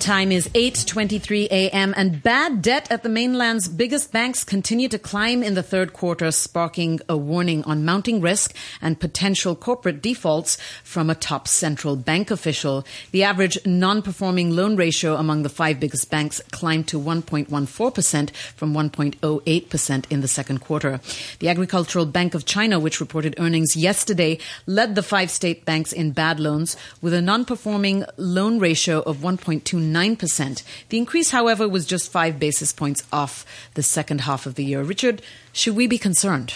time 0.02 0.32
is 0.32 0.48
8:23 0.48 1.46
a.m. 1.52 1.94
and 1.96 2.20
bad 2.24 2.60
debt 2.60 2.90
at 2.90 3.04
the 3.04 3.08
mainland's 3.08 3.68
biggest 3.68 4.10
banks 4.10 4.42
continue 4.42 4.88
to 4.88 4.98
climb 4.98 5.44
in 5.44 5.54
the 5.54 5.62
third 5.62 5.92
quarter, 5.92 6.32
sparking 6.32 6.98
a 7.08 7.16
warning 7.16 7.62
on 7.62 7.84
mounting 7.84 8.20
risk 8.20 8.52
and 8.80 8.98
potential 8.98 9.54
corporate 9.54 10.02
defaults 10.02 10.58
from 10.82 11.08
a 11.08 11.14
top 11.14 11.46
central 11.46 11.94
bank 11.94 12.32
official. 12.32 12.84
The 13.12 13.22
average 13.22 13.64
non-performing 13.64 14.50
loan 14.50 14.74
ratio 14.74 15.14
among 15.14 15.44
the 15.44 15.48
five 15.48 15.78
biggest 15.78 16.10
banks 16.10 16.42
climbed 16.50 16.88
to 16.88 16.98
1.14% 16.98 18.30
from 18.56 18.74
1.08% 18.74 20.10
in 20.10 20.20
the 20.20 20.28
second 20.28 20.58
quarter. 20.58 21.00
The 21.38 21.48
Agricultural 21.48 22.06
Bank 22.06 22.34
of 22.34 22.44
China, 22.44 22.80
which 22.80 22.98
reported 22.98 23.36
earnings 23.38 23.76
yesterday, 23.76 24.38
led 24.66 24.96
the 24.96 25.02
five 25.04 25.30
state 25.30 25.64
banks 25.64 25.92
in 25.92 26.10
bad 26.10 26.40
loans 26.40 26.76
with 27.00 27.14
a 27.14 27.22
non-performing 27.22 28.04
loan 28.16 28.58
ratio 28.58 29.00
of 29.02 29.18
1.29 29.18 29.91
9%. 29.92 30.62
The 30.88 30.98
increase, 30.98 31.30
however, 31.30 31.68
was 31.68 31.86
just 31.86 32.10
five 32.10 32.38
basis 32.38 32.72
points 32.72 33.02
off 33.12 33.44
the 33.74 33.82
second 33.82 34.22
half 34.22 34.46
of 34.46 34.54
the 34.54 34.64
year. 34.64 34.82
Richard, 34.82 35.22
should 35.52 35.76
we 35.76 35.86
be 35.86 35.98
concerned? 35.98 36.54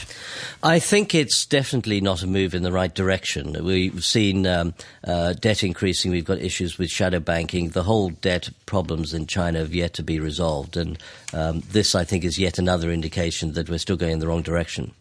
I 0.62 0.78
think 0.78 1.14
it's 1.14 1.44
definitely 1.44 2.00
not 2.00 2.22
a 2.22 2.26
move 2.26 2.54
in 2.54 2.62
the 2.62 2.72
right 2.72 2.94
direction. 2.94 3.64
We've 3.64 4.02
seen 4.02 4.46
um, 4.46 4.74
uh, 5.04 5.34
debt 5.34 5.62
increasing. 5.62 6.10
We've 6.10 6.24
got 6.24 6.38
issues 6.38 6.78
with 6.78 6.90
shadow 6.90 7.20
banking. 7.20 7.70
The 7.70 7.82
whole 7.82 8.10
debt 8.10 8.48
problems 8.64 9.12
in 9.12 9.26
China 9.26 9.58
have 9.58 9.74
yet 9.74 9.92
to 9.94 10.02
be 10.02 10.18
resolved. 10.18 10.76
And 10.76 10.98
um, 11.34 11.62
this, 11.70 11.94
I 11.94 12.04
think, 12.04 12.24
is 12.24 12.38
yet 12.38 12.58
another 12.58 12.90
indication 12.90 13.52
that 13.52 13.68
we're 13.68 13.78
still 13.78 13.96
going 13.96 14.12
in 14.12 14.18
the 14.18 14.28
wrong 14.28 14.42
direction. 14.42 14.92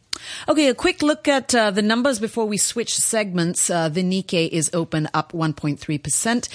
Okay, 0.47 0.69
a 0.69 0.75
quick 0.75 1.01
look 1.01 1.27
at 1.27 1.53
uh, 1.53 1.71
the 1.71 1.81
numbers 1.81 2.19
before 2.19 2.45
we 2.45 2.57
switch 2.57 2.95
segments. 2.95 3.69
Uh, 3.69 3.89
the 3.89 4.03
Nikkei 4.03 4.47
is 4.49 4.69
open 4.73 5.09
up 5.13 5.31
1.3% 5.31 6.49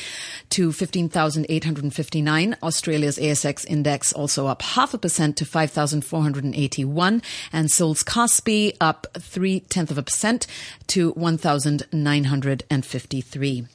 to 0.51 0.73
15,859. 0.73 2.57
Australia's 2.63 3.19
ASX 3.19 3.67
index 3.67 4.13
also 4.13 4.47
up 4.47 4.63
half 4.63 4.95
a 4.95 4.99
percent 4.99 5.37
to 5.37 5.45
5,481. 5.45 7.23
And 7.53 7.71
Seoul's 7.71 8.03
Kospi 8.03 8.77
up 8.81 9.07
three 9.19 9.61
tenth 9.61 9.91
of 9.91 9.99
a 9.99 10.03
percent 10.03 10.47
to 10.89 11.13
1,953. 11.13 13.67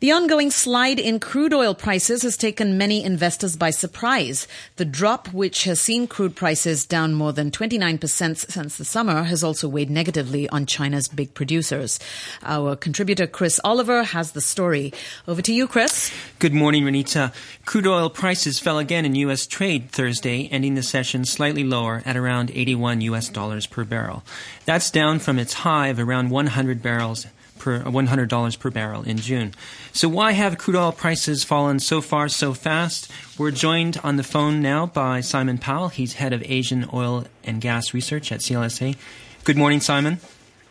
The 0.00 0.12
ongoing 0.12 0.50
slide 0.50 0.98
in 0.98 1.20
crude 1.20 1.54
oil 1.54 1.74
prices 1.74 2.22
has 2.22 2.36
taken 2.36 2.76
many 2.76 3.02
investors 3.02 3.56
by 3.56 3.70
surprise. 3.70 4.46
The 4.76 4.84
drop, 4.84 5.28
which 5.32 5.64
has 5.64 5.80
seen 5.80 6.08
crude 6.08 6.36
prices 6.36 6.84
down 6.84 7.14
more 7.14 7.32
than 7.32 7.50
29% 7.50 8.36
since 8.36 8.76
the 8.76 8.84
summer, 8.84 9.22
has 9.22 9.42
also 9.42 9.68
weighed 9.68 9.90
negatively 9.90 10.48
on 10.48 10.66
China's 10.66 11.08
big 11.08 11.32
producers. 11.32 11.98
Our 12.42 12.76
contributor 12.76 13.26
Chris 13.26 13.60
Oliver 13.64 14.02
has 14.02 14.32
the 14.32 14.40
story. 14.40 14.92
Over 15.26 15.40
to 15.42 15.54
you, 15.54 15.66
Chris. 15.66 16.12
Good 16.38 16.52
morning, 16.52 16.84
Renita. 16.84 17.32
Crude 17.64 17.86
oil 17.86 18.10
prices 18.10 18.58
fell 18.58 18.78
again 18.78 19.06
in 19.06 19.14
U.S. 19.14 19.46
trade 19.46 19.90
Thursday, 19.90 20.48
ending 20.50 20.74
the 20.74 20.82
session 20.82 21.24
slightly 21.24 21.64
lower 21.64 22.02
at 22.04 22.16
around 22.16 22.50
81 22.52 23.00
U.S. 23.02 23.28
dollars 23.28 23.66
per 23.66 23.84
barrel. 23.84 24.22
That's 24.66 24.90
down 24.90 25.18
from 25.18 25.38
its 25.38 25.54
high 25.54 25.88
of 25.88 25.98
around 25.98 26.30
100 26.30 26.82
barrels 26.82 27.26
per 27.58 27.80
$100 27.80 28.58
per 28.58 28.70
barrel 28.70 29.02
in 29.02 29.16
June. 29.18 29.54
So 29.92 30.08
why 30.08 30.32
have 30.32 30.58
crude 30.58 30.76
oil 30.76 30.92
prices 30.92 31.44
fallen 31.44 31.78
so 31.78 32.00
far 32.00 32.28
so 32.28 32.54
fast? 32.54 33.10
We're 33.38 33.50
joined 33.50 33.98
on 34.04 34.16
the 34.16 34.22
phone 34.22 34.60
now 34.60 34.86
by 34.86 35.20
Simon 35.20 35.58
Powell. 35.58 35.88
He's 35.88 36.14
head 36.14 36.32
of 36.32 36.42
Asian 36.44 36.88
oil 36.92 37.26
and 37.42 37.60
gas 37.60 37.94
research 37.94 38.32
at 38.32 38.40
CLSA. 38.40 38.96
Good 39.44 39.56
morning, 39.56 39.80
Simon. 39.80 40.18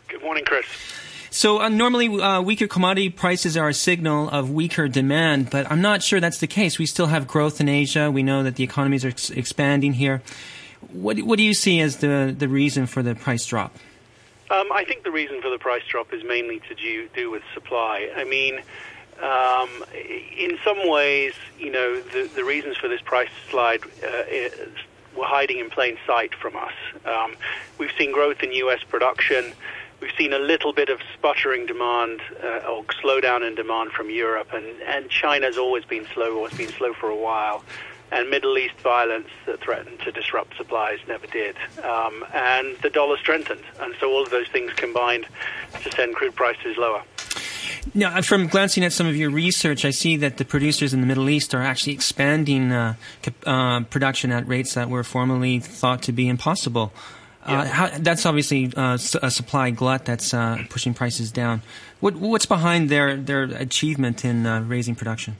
Good 0.08 0.22
morning, 0.22 0.44
Chris. 0.44 0.66
So 1.34 1.60
uh, 1.60 1.68
normally, 1.68 2.08
uh, 2.20 2.42
weaker 2.42 2.68
commodity 2.68 3.10
prices 3.10 3.56
are 3.56 3.68
a 3.68 3.74
signal 3.74 4.28
of 4.28 4.50
weaker 4.50 4.86
demand, 4.86 5.50
but 5.50 5.68
I'm 5.68 5.80
not 5.80 6.00
sure 6.00 6.20
that's 6.20 6.38
the 6.38 6.46
case. 6.46 6.78
We 6.78 6.86
still 6.86 7.06
have 7.06 7.26
growth 7.26 7.60
in 7.60 7.68
Asia. 7.68 8.08
We 8.08 8.22
know 8.22 8.44
that 8.44 8.54
the 8.54 8.62
economies 8.62 9.04
are 9.04 9.08
ex- 9.08 9.30
expanding 9.30 9.94
here. 9.94 10.22
What, 10.92 11.18
what 11.22 11.38
do 11.38 11.42
you 11.42 11.54
see 11.54 11.80
as 11.80 11.96
the, 11.96 12.32
the 12.38 12.46
reason 12.46 12.86
for 12.86 13.02
the 13.02 13.16
price 13.16 13.44
drop? 13.46 13.76
Um, 14.54 14.70
I 14.72 14.84
think 14.84 15.02
the 15.02 15.10
reason 15.10 15.42
for 15.42 15.50
the 15.50 15.58
price 15.58 15.82
drop 15.88 16.12
is 16.12 16.22
mainly 16.22 16.60
to 16.68 16.74
do, 16.74 17.08
do 17.08 17.30
with 17.30 17.42
supply. 17.54 18.10
I 18.14 18.22
mean, 18.22 18.60
um, 19.20 19.84
in 19.92 20.58
some 20.62 20.88
ways, 20.88 21.32
you 21.58 21.72
know, 21.72 22.00
the, 22.00 22.30
the 22.34 22.44
reasons 22.44 22.76
for 22.76 22.86
this 22.86 23.00
price 23.00 23.30
slide 23.50 23.80
uh, 23.84 24.22
were 25.16 25.24
hiding 25.24 25.58
in 25.58 25.70
plain 25.70 25.96
sight 26.06 26.36
from 26.36 26.54
us. 26.56 26.72
Um, 27.04 27.34
we've 27.78 27.92
seen 27.98 28.12
growth 28.12 28.42
in 28.42 28.52
U.S. 28.52 28.84
production. 28.84 29.52
We've 30.00 30.14
seen 30.16 30.32
a 30.32 30.38
little 30.38 30.72
bit 30.72 30.88
of 30.88 31.00
sputtering 31.14 31.66
demand 31.66 32.20
uh, 32.42 32.70
or 32.70 32.84
slowdown 33.02 33.46
in 33.46 33.56
demand 33.56 33.90
from 33.90 34.08
Europe, 34.08 34.52
and, 34.52 34.66
and 34.82 35.08
China's 35.10 35.58
always 35.58 35.84
been 35.84 36.06
slow, 36.14 36.38
or 36.38 36.48
has 36.48 36.56
been 36.56 36.70
slow 36.70 36.92
for 36.92 37.08
a 37.08 37.16
while 37.16 37.64
and 38.12 38.30
Middle 38.30 38.56
East 38.58 38.78
violence 38.80 39.28
that 39.46 39.60
threatened 39.60 40.00
to 40.00 40.12
disrupt 40.12 40.56
supplies 40.56 40.98
never 41.08 41.26
did. 41.26 41.56
Um, 41.82 42.24
and 42.32 42.76
the 42.82 42.90
dollar 42.90 43.16
strengthened. 43.16 43.62
And 43.80 43.94
so 43.98 44.10
all 44.10 44.22
of 44.22 44.30
those 44.30 44.48
things 44.48 44.72
combined 44.74 45.26
to 45.82 45.90
send 45.90 46.14
crude 46.14 46.34
prices 46.34 46.76
lower. 46.76 47.02
Now, 47.92 48.20
from 48.22 48.46
glancing 48.46 48.84
at 48.84 48.92
some 48.92 49.06
of 49.06 49.16
your 49.16 49.30
research, 49.30 49.84
I 49.84 49.90
see 49.90 50.16
that 50.16 50.38
the 50.38 50.44
producers 50.44 50.94
in 50.94 51.00
the 51.00 51.06
Middle 51.06 51.28
East 51.28 51.54
are 51.54 51.62
actually 51.62 51.92
expanding 51.92 52.72
uh, 52.72 52.94
uh, 53.44 53.80
production 53.82 54.30
at 54.32 54.48
rates 54.48 54.74
that 54.74 54.88
were 54.88 55.04
formerly 55.04 55.58
thought 55.60 56.02
to 56.04 56.12
be 56.12 56.28
impossible. 56.28 56.92
Uh, 57.44 57.66
how, 57.66 57.90
that's 57.98 58.24
obviously 58.24 58.72
uh, 58.74 58.96
a 59.22 59.30
supply 59.30 59.68
glut 59.68 60.06
that's 60.06 60.32
uh, 60.32 60.64
pushing 60.70 60.94
prices 60.94 61.30
down. 61.30 61.60
What, 62.00 62.16
what's 62.16 62.46
behind 62.46 62.88
their, 62.88 63.16
their 63.16 63.42
achievement 63.42 64.24
in 64.24 64.46
uh, 64.46 64.62
raising 64.62 64.94
production? 64.94 65.36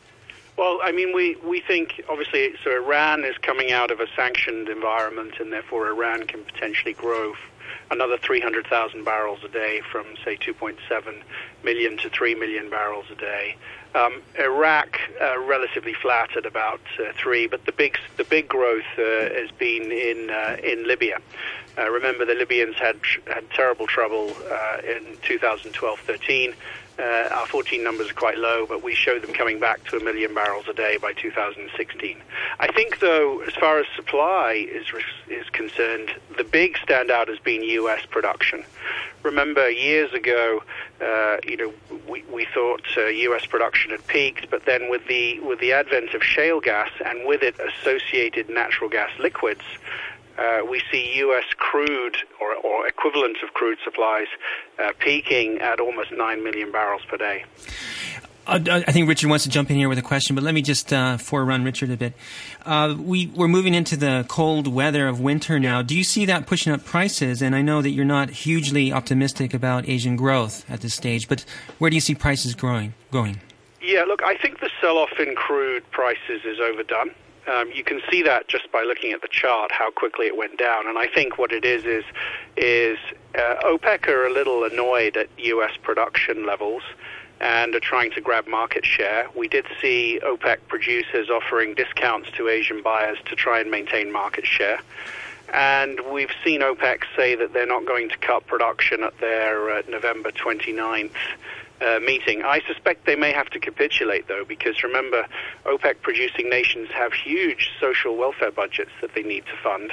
Well, 0.57 0.79
I 0.83 0.93
mean, 0.93 1.15
we, 1.15 1.37
we 1.37 1.61
think 1.61 2.03
obviously 2.09 2.55
so 2.63 2.71
Iran 2.71 3.25
is 3.25 3.37
coming 3.39 3.73
out 3.73 3.91
of 3.91 4.01
a 4.01 4.07
sanctioned 4.15 4.69
environment, 4.69 5.35
and 5.41 5.53
therefore 5.53 5.89
Iran 5.89 6.27
can 6.27 6.45
potentially 6.45 6.93
grow 6.93 7.35
another 7.91 8.17
300,000 8.19 9.05
barrels 9.05 9.41
a 9.45 9.49
day 9.49 9.81
from, 9.91 10.07
say, 10.25 10.37
2.7 10.37 11.23
million 11.63 11.97
to 11.99 12.09
3 12.09 12.35
million 12.37 12.71
barrels 12.71 13.07
a 13.11 13.15
day. 13.17 13.57
Um, 13.95 14.23
Iraq 14.39 15.01
uh, 15.21 15.39
relatively 15.39 15.95
flat 15.95 16.37
at 16.37 16.47
about 16.47 16.81
uh, 16.99 17.13
three, 17.17 17.47
but 17.47 17.65
the 17.65 17.71
big 17.71 17.97
the 18.17 18.25
big 18.25 18.49
growth 18.49 18.83
uh, 18.99 19.03
has 19.03 19.53
been 19.53 19.93
in 19.93 20.31
uh, 20.31 20.57
in 20.65 20.89
Libya. 20.89 21.21
Uh, 21.79 21.89
remember, 21.91 22.25
the 22.25 22.35
Libyans 22.35 22.75
had 22.75 22.97
had 23.29 23.49
terrible 23.51 23.87
trouble 23.87 24.33
uh, 24.51 24.79
in 24.85 25.17
2012-13. 25.19 26.55
Uh, 26.99 27.29
our 27.33 27.47
14 27.47 27.83
numbers 27.83 28.11
are 28.11 28.15
quite 28.15 28.39
low, 28.39 28.67
but 28.67 28.83
we 28.83 28.95
show 28.95 29.19
them 29.19 29.33
coming 29.33 29.59
back 29.59 29.83
to 29.85 29.97
a 29.97 30.01
million 30.01 30.33
barrels 30.33 30.67
a 30.69 30.73
day 30.73 30.97
by 30.97 31.13
2016. 31.13 32.23
I 32.61 32.73
think, 32.73 33.01
though, 33.01 33.41
as 33.41 33.55
far 33.55 33.79
as 33.79 33.87
supply 33.97 34.53
is 34.71 34.87
is 35.29 35.49
concerned, 35.51 36.13
the 36.37 36.45
big 36.45 36.75
standout 36.75 37.29
has 37.29 37.39
been 37.41 37.63
U.S. 37.65 38.07
production. 38.07 38.65
Remember, 39.25 39.69
years 39.69 40.13
ago, 40.13 40.63
uh, 41.01 41.39
you 41.45 41.57
know, 41.57 41.73
we, 42.07 42.23
we 42.25 42.47
thought 42.55 42.85
uh, 42.97 43.07
U.S. 43.07 43.47
production 43.47 43.91
had 43.91 44.07
peaked, 44.07 44.51
but 44.51 44.65
then 44.65 44.89
with 44.89 45.07
the 45.09 45.41
with 45.41 45.59
the 45.59 45.73
advent 45.73 46.15
of 46.15 46.23
shale 46.23 46.61
gas 46.61 46.91
and 47.05 47.27
with 47.27 47.43
it 47.43 47.57
associated 47.59 48.49
natural 48.49 48.89
gas 48.89 49.11
liquids, 49.19 49.65
uh, 50.39 50.61
we 50.69 50.83
see 50.91 51.17
U.S. 51.19 51.45
crude 51.57 52.17
or, 52.41 52.55
or, 52.57 52.87
equivalent 52.87 53.37
of 53.43 53.55
crude 53.55 53.79
supplies 53.85 54.27
uh, 54.79 54.93
peaking 54.99 55.59
at 55.61 55.81
almost 55.81 56.13
9 56.13 56.43
million 56.43 56.73
barrels 56.73 57.03
per 57.09 57.17
day. 57.17 57.45
I 58.47 58.93
think 58.93 59.09
Richard 59.09 59.31
wants 59.31 59.45
to 59.45 59.51
jump 59.51 59.71
in 59.71 59.77
here 59.77 59.89
with 59.89 59.99
a 59.99 60.03
question, 60.03 60.35
but 60.35 60.45
let 60.45 60.53
me 60.53 60.61
just 60.61 60.93
uh, 60.93 61.17
forerun 61.17 61.65
Richard 61.65 61.91
a 61.91 61.97
bit. 61.97 62.13
Uh, 62.67 62.95
we, 62.99 63.29
we're 63.29 63.49
moving 63.49 63.73
into 63.73 63.97
the 63.97 64.27
cold 64.29 64.67
weather 64.67 65.09
of 65.09 65.19
winter 65.19 65.59
now. 65.59 65.81
Do 65.81 65.97
you 65.97 66.05
see 66.05 66.27
that 66.27 66.47
pushing 66.47 66.73
up 66.73 66.85
prices? 66.85 67.41
And 67.41 67.55
I 67.55 67.63
know 67.63 67.81
that 67.81 67.91
you're 67.91 68.05
not 68.05 68.29
hugely 68.29 68.93
optimistic 68.93 69.55
about 69.55 69.89
Asian 69.89 70.17
growth 70.17 70.69
at 70.71 70.83
this 70.83 70.95
stage, 70.95 71.27
but 71.27 71.45
where 71.79 71.89
do 71.91 71.97
you 71.97 72.03
see 72.03 72.15
prices 72.15 72.55
growing? 72.55 72.93
Going? 73.11 73.41
Yeah, 73.81 74.05
look, 74.05 74.23
I 74.23 74.37
think 74.37 74.61
the 74.61 74.71
sell-off 74.81 75.19
in 75.19 75.35
crude 75.35 75.91
prices 75.91 76.43
is 76.45 76.59
overdone. 76.61 77.13
Um, 77.47 77.71
you 77.73 77.85
can 77.85 78.01
see 78.11 78.23
that 78.23 78.49
just 78.49 78.71
by 78.73 78.83
looking 78.83 79.13
at 79.13 79.23
the 79.23 79.29
chart 79.29 79.71
how 79.71 79.91
quickly 79.91 80.27
it 80.27 80.37
went 80.37 80.59
down. 80.59 80.87
And 80.87 80.97
I 80.97 81.07
think 81.07 81.39
what 81.39 81.53
it 81.53 81.65
is 81.65 81.85
is 81.85 82.05
is 82.57 82.99
uh, 83.35 83.57
OPEC 83.65 84.09
are 84.09 84.27
a 84.27 84.33
little 84.33 84.65
annoyed 84.65 85.17
at 85.17 85.29
U.S. 85.39 85.77
production 85.83 86.47
levels 86.47 86.83
and 87.41 87.75
are 87.75 87.81
trying 87.81 88.11
to 88.13 88.21
grab 88.21 88.47
market 88.47 88.87
share. 88.87 89.29
We 89.37 89.49
did 89.49 89.67
see 89.81 90.21
OPEC 90.23 90.59
producers 90.69 91.29
offering 91.29 91.75
discounts 91.75 92.31
to 92.37 92.49
Asian 92.49 92.83
buyers 92.83 93.19
to 93.27 93.35
try 93.35 93.61
and 93.61 93.71
maintain 93.71 94.13
market 94.13 94.47
share. 94.47 94.81
And 95.53 96.01
we've 96.11 96.33
seen 96.43 96.63
OPEC 96.63 97.03
say 97.17 97.35
that 97.35 97.53
they're 97.53 97.67
not 97.67 97.85
going 97.85 98.09
to 98.09 98.17
cut 98.19 98.47
production 98.47 99.03
at 99.03 99.19
their 99.19 99.71
uh, 99.71 99.83
November 99.89 100.31
29th 100.31 101.11
uh, 101.81 102.01
meeting. 102.01 102.43
I 102.43 102.61
suspect 102.67 103.07
they 103.07 103.17
may 103.17 103.33
have 103.33 103.51
to 103.51 103.61
capitulate, 103.61 104.29
though, 104.29 104.45
because 104.45 104.83
remember, 104.83 105.27
OPEC 105.65 106.03
producing 106.03 106.49
nations 106.49 106.89
have 106.93 107.13
huge 107.13 107.71
social 107.81 108.17
welfare 108.17 108.51
budgets 108.51 108.93
that 109.01 109.15
they 109.15 109.23
need 109.23 109.45
to 109.47 109.57
fund. 109.63 109.93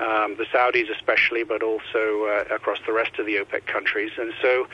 Um, 0.00 0.36
the 0.36 0.44
Saudis, 0.52 0.90
especially, 0.90 1.44
but 1.44 1.62
also 1.62 2.24
uh, 2.24 2.54
across 2.54 2.78
the 2.84 2.92
rest 2.92 3.18
of 3.18 3.26
the 3.26 3.36
OPEC 3.36 3.66
countries. 3.66 4.10
And 4.18 4.32
so 4.42 4.66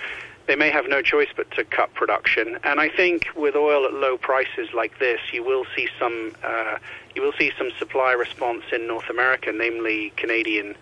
they 0.47 0.57
may 0.57 0.71
have 0.71 0.89
no 0.89 1.03
choice 1.03 1.29
but 1.37 1.51
to 1.53 1.65
cut 1.65 1.93
production. 1.95 2.59
And 2.65 2.81
I 2.81 2.89
think 2.89 3.29
with 3.37 3.55
oil 3.55 3.85
at 3.85 3.93
low 3.93 4.17
prices 4.17 4.71
like 4.75 4.99
this, 4.99 5.21
you 5.33 5.45
will 5.45 5.65
see 5.77 5.89
some 5.99 6.35
uh, 6.43 6.79
you 7.15 7.23
will 7.23 7.33
see 7.33 7.53
some 7.59 7.71
supply 7.79 8.13
response 8.13 8.65
in 8.73 8.87
North 8.87 9.11
America, 9.11 9.53
namely 9.53 10.13
Canadian 10.17 10.77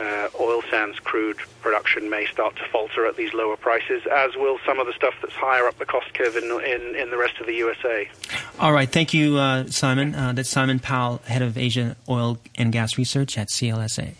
uh, 0.00 0.28
oil 0.40 0.62
sands 0.70 0.98
crude 1.00 1.36
production 1.60 2.10
may 2.10 2.26
start 2.26 2.56
to 2.56 2.64
falter 2.70 3.06
at 3.06 3.16
these 3.16 3.32
lower 3.32 3.56
prices, 3.56 4.02
as 4.10 4.34
will 4.36 4.58
some 4.66 4.80
of 4.80 4.86
the 4.86 4.92
stuff 4.92 5.14
that's 5.22 5.34
higher 5.34 5.66
up 5.66 5.78
the 5.78 5.86
cost 5.86 6.12
curve 6.14 6.36
in 6.36 6.44
in, 6.44 6.96
in 6.96 7.10
the 7.10 7.16
rest 7.16 7.38
of 7.40 7.46
the 7.46 7.54
USA. 7.54 8.08
All 8.58 8.72
right, 8.72 8.88
thank 8.88 9.14
you, 9.14 9.36
uh, 9.36 9.66
Simon. 9.66 10.14
Uh, 10.14 10.32
that's 10.32 10.50
Simon 10.50 10.78
Powell, 10.78 11.18
head 11.26 11.42
of 11.42 11.56
Asia 11.56 11.96
Oil 12.08 12.38
and 12.56 12.72
Gas 12.72 12.98
Research 12.98 13.38
at 13.38 13.48
CLSA. 13.48 14.14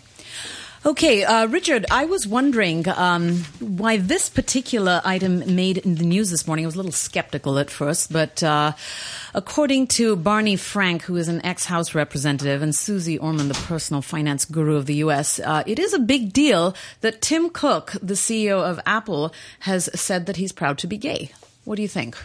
Okay, 0.86 1.24
uh, 1.24 1.46
Richard, 1.46 1.86
I 1.90 2.04
was 2.04 2.26
wondering 2.26 2.86
um, 2.90 3.38
why 3.58 3.96
this 3.96 4.28
particular 4.28 5.00
item 5.02 5.56
made 5.56 5.78
in 5.78 5.94
the 5.94 6.04
news 6.04 6.28
this 6.28 6.46
morning. 6.46 6.66
I 6.66 6.68
was 6.68 6.74
a 6.74 6.78
little 6.78 6.92
skeptical 6.92 7.58
at 7.58 7.70
first, 7.70 8.12
but 8.12 8.42
uh, 8.42 8.72
according 9.32 9.86
to 9.96 10.14
Barney 10.14 10.56
Frank, 10.56 11.04
who 11.04 11.16
is 11.16 11.28
an 11.28 11.42
ex 11.42 11.64
House 11.64 11.94
representative, 11.94 12.60
and 12.60 12.74
Suze 12.74 13.16
Orman, 13.16 13.48
the 13.48 13.54
personal 13.54 14.02
finance 14.02 14.44
guru 14.44 14.76
of 14.76 14.84
the 14.84 14.96
U.S., 14.96 15.40
uh, 15.40 15.62
it 15.66 15.78
is 15.78 15.94
a 15.94 15.98
big 15.98 16.34
deal 16.34 16.76
that 17.00 17.22
Tim 17.22 17.48
Cook, 17.48 17.92
the 18.02 18.12
CEO 18.12 18.62
of 18.62 18.78
Apple, 18.84 19.32
has 19.60 19.88
said 19.98 20.26
that 20.26 20.36
he's 20.36 20.52
proud 20.52 20.76
to 20.78 20.86
be 20.86 20.98
gay. 20.98 21.30
What 21.64 21.76
do 21.76 21.82
you 21.82 21.88
think? 21.88 22.16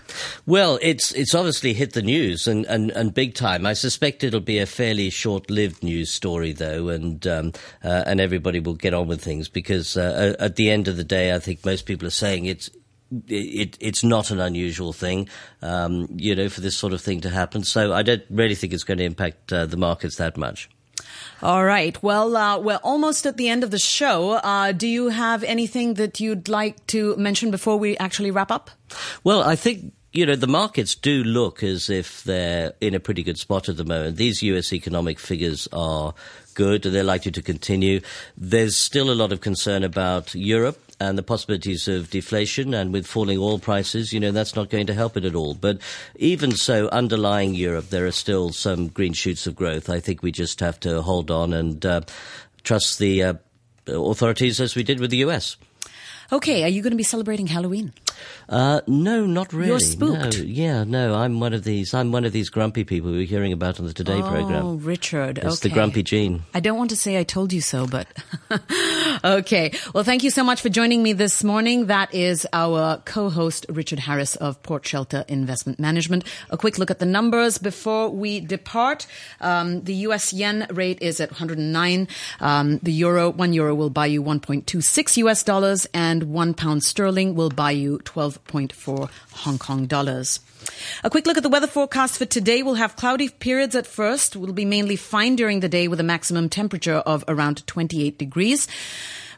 Well, 0.46 0.80
it's 0.82 1.14
it's 1.14 1.34
obviously 1.34 1.74
hit 1.74 1.94
the 1.94 2.02
news 2.02 2.46
and, 2.46 2.66
and, 2.66 2.92
and 2.92 3.14
big 3.14 3.36
time. 3.36 3.66
I 3.66 3.74
suspect 3.74 4.24
it'll 4.24 4.42
be 4.42 4.60
a 4.60 4.66
fairly 4.66 5.10
short 5.10 5.50
lived 5.50 5.82
news 5.82 6.12
story 6.12 6.52
though, 6.52 6.90
and 6.90 7.26
um, 7.26 7.54
uh, 7.84 8.04
and 8.06 8.20
everybody 8.20 8.60
will 8.60 8.74
get 8.74 8.94
on 8.94 9.08
with 9.08 9.24
things 9.24 9.48
because 9.48 9.96
uh, 9.96 10.36
at 10.40 10.58
the 10.58 10.70
end 10.70 10.90
of 10.90 10.98
the 10.98 11.06
day, 11.06 11.34
I 11.34 11.40
think 11.40 11.66
most 11.66 11.86
people 11.86 12.06
are 12.06 12.12
saying 12.12 12.46
it's 12.46 12.70
it, 13.28 13.78
it's 13.80 14.04
not 14.04 14.30
an 14.30 14.40
unusual 14.40 14.94
thing, 14.94 15.30
um, 15.62 16.08
you 16.16 16.36
know, 16.36 16.50
for 16.50 16.62
this 16.62 16.78
sort 16.78 16.94
of 16.94 17.02
thing 17.02 17.22
to 17.22 17.30
happen. 17.30 17.64
So 17.64 17.94
I 17.94 18.04
don't 18.04 18.24
really 18.30 18.56
think 18.56 18.74
it's 18.74 18.84
going 18.84 19.00
to 19.00 19.06
impact 19.06 19.54
uh, 19.54 19.66
the 19.66 19.78
markets 19.78 20.18
that 20.18 20.38
much. 20.38 20.70
All 21.42 21.64
right. 21.64 22.02
Well, 22.04 22.36
uh, 22.36 22.60
we're 22.60 22.80
almost 22.84 23.26
at 23.26 23.38
the 23.38 23.48
end 23.48 23.64
of 23.64 23.72
the 23.72 23.80
show. 23.80 24.32
Uh, 24.32 24.72
do 24.72 24.88
you 24.88 25.10
have 25.10 25.44
anything 25.44 25.94
that 25.96 26.20
you'd 26.20 26.50
like 26.50 26.86
to 26.88 27.16
mention 27.16 27.52
before 27.52 27.78
we 27.78 27.98
actually 27.98 28.32
wrap 28.32 28.52
up? 28.52 28.70
Well, 29.24 29.44
I 29.44 29.56
think 29.56 29.94
you 30.12 30.26
know, 30.26 30.36
the 30.36 30.48
markets 30.48 30.96
do 30.96 31.24
look 31.24 31.62
as 31.62 31.90
if 31.90 32.24
they're 32.24 32.74
in 32.82 32.96
a 32.96 33.00
pretty 33.00 33.24
good 33.24 33.38
spot 33.38 33.70
at 33.70 33.78
the 33.78 33.86
moment. 33.86 34.18
These 34.18 34.42
US 34.42 34.74
economic 34.74 35.20
figures 35.20 35.68
are 35.72 36.14
good. 36.60 36.84
They're 36.84 37.06
likely 37.06 37.32
to 37.32 37.42
continue. 37.42 38.02
There's 38.36 38.76
still 38.76 39.10
a 39.10 39.16
lot 39.16 39.32
of 39.32 39.40
concern 39.40 39.86
about 39.86 40.36
Europe 40.36 40.78
and 41.00 41.18
the 41.18 41.24
possibilities 41.24 41.88
of 41.88 42.10
deflation 42.10 42.74
and 42.74 42.92
with 42.92 43.08
falling 43.08 43.38
oil 43.40 43.60
prices, 43.60 44.12
you 44.12 44.20
know, 44.20 44.32
that's 44.32 44.58
not 44.58 44.70
going 44.70 44.86
to 44.88 44.94
help 44.94 45.16
it 45.16 45.24
at 45.24 45.36
all. 45.36 45.54
But 45.54 45.80
even 46.18 46.52
so, 46.52 46.90
underlying 46.90 47.56
Europe, 47.56 47.92
there 47.92 48.06
are 48.06 48.12
still 48.12 48.52
some 48.52 48.90
green 48.90 49.14
shoots 49.14 49.48
of 49.48 49.56
growth. 49.56 49.90
I 49.90 50.02
think 50.02 50.22
we 50.22 50.34
just 50.34 50.60
have 50.60 50.78
to 50.82 51.02
hold 51.02 51.32
on 51.32 51.54
and 51.54 51.86
uh, 51.86 52.02
trust 52.64 53.00
the 53.00 53.24
uh, 53.24 53.34
authorities 53.88 54.60
as 54.60 54.76
we 54.76 54.84
did 54.84 55.00
with 55.00 55.12
the 55.12 55.24
US. 55.30 55.56
Okay, 56.34 56.66
are 56.66 56.70
you 56.70 56.82
going 56.84 56.92
to 56.92 56.98
be 56.98 57.04
celebrating 57.04 57.48
Halloween? 57.48 57.94
Uh, 58.50 58.82
no, 58.88 59.28
not 59.28 59.54
really. 59.54 59.68
You're 59.68 59.80
spooked. 59.80 60.40
No. 60.40 60.44
Yeah, 60.44 60.84
no, 60.84 61.14
I'm 61.14 61.40
one 61.40 61.54
of 61.54 61.64
these. 61.64 61.94
I'm 61.94 62.12
one 62.12 62.26
of 62.26 62.32
these 62.32 62.50
grumpy 62.50 62.84
people 62.84 63.12
we 63.12 63.22
are 63.22 63.26
hearing 63.28 63.54
about 63.54 63.80
on 63.80 63.86
the 63.86 63.94
Today 63.94 64.22
oh, 64.24 64.28
program. 64.28 64.66
Oh, 64.66 64.74
Richard. 64.74 65.38
It's 65.38 65.60
okay. 65.60 65.70
the 65.70 65.74
grumpy 65.74 66.02
gene. 66.02 66.44
I 66.54 66.60
don't 66.60 66.78
want 66.78 66.90
to 66.90 66.96
say 66.96 67.20
I 67.20 67.24
told 67.24 67.54
you 67.54 67.62
so, 67.62 67.86
but 67.86 68.08
okay. 69.24 69.72
Well, 69.94 70.04
thank 70.04 70.24
you 70.24 70.32
so 70.32 70.44
much 70.44 70.62
for 70.62 70.70
joining 70.70 71.04
me 71.04 71.14
this 71.14 71.44
morning. 71.44 71.88
That 71.88 72.14
is 72.16 72.48
our 72.52 72.98
co-host 73.06 73.68
Richard 73.70 74.00
Harris 74.00 74.36
of 74.36 74.62
Port 74.64 74.84
Shelter 74.84 75.26
Investment 75.28 75.80
Management. 75.80 76.24
A 76.50 76.58
quick 76.58 76.80
look 76.80 76.90
at 76.90 76.98
the 76.98 77.06
numbers 77.06 77.60
before 77.60 78.10
we 78.10 78.40
depart. 78.40 79.06
Um, 79.42 79.82
the 79.82 79.94
U.S. 79.94 80.34
yen 80.34 80.66
rate 80.72 81.04
is 81.04 81.20
at 81.20 81.30
109. 81.30 82.08
Um, 82.40 82.80
the 82.80 82.94
euro, 82.94 83.30
one 83.30 83.54
euro 83.54 83.76
will 83.76 83.92
buy 83.92 84.08
you 84.08 84.24
1.26 84.24 85.18
U.S. 85.18 85.44
dollars, 85.44 85.86
and 85.94 86.24
one 86.24 86.56
pound 86.56 86.84
sterling 86.84 87.36
will 87.36 87.52
buy 87.52 87.72
you 87.72 88.00
12.4 88.48 89.10
Hong 89.32 89.58
Kong 89.58 89.86
dollars. 89.86 90.40
A 91.04 91.10
quick 91.10 91.26
look 91.26 91.38
at 91.38 91.44
the 91.44 91.50
weather 91.50 91.68
forecast 91.68 92.18
for 92.18 92.26
today. 92.26 92.64
We'll 92.64 92.76
have 92.76 92.96
cloudy 92.96 93.30
periods 93.30 93.76
at 93.76 93.88
first. 93.88 94.36
We'll 94.36 94.54
be 94.54 94.66
mainly 94.66 94.96
fine 94.96 95.36
during 95.36 95.62
the 95.62 95.70
day 95.70 95.88
with 95.88 96.00
a 96.00 96.04
maximum 96.04 96.50
temperature 96.50 96.98
of 96.98 97.24
around 97.28 97.66
28 97.66 98.18
degrees 98.18 98.68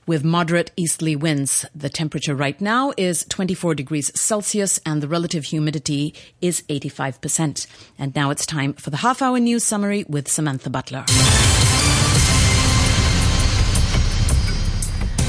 with 0.07 0.23
moderate 0.23 0.71
easterly 0.75 1.15
winds. 1.15 1.65
The 1.75 1.89
temperature 1.89 2.35
right 2.35 2.59
now 2.59 2.93
is 2.97 3.25
24 3.29 3.75
degrees 3.75 4.11
Celsius 4.19 4.79
and 4.85 5.01
the 5.01 5.07
relative 5.07 5.45
humidity 5.45 6.13
is 6.41 6.63
85%. 6.63 7.67
And 7.99 8.15
now 8.15 8.29
it's 8.31 8.45
time 8.45 8.73
for 8.73 8.89
the 8.89 8.97
half 8.97 9.21
hour 9.21 9.39
news 9.39 9.63
summary 9.63 10.05
with 10.07 10.27
Samantha 10.27 10.69
Butler. 10.69 11.05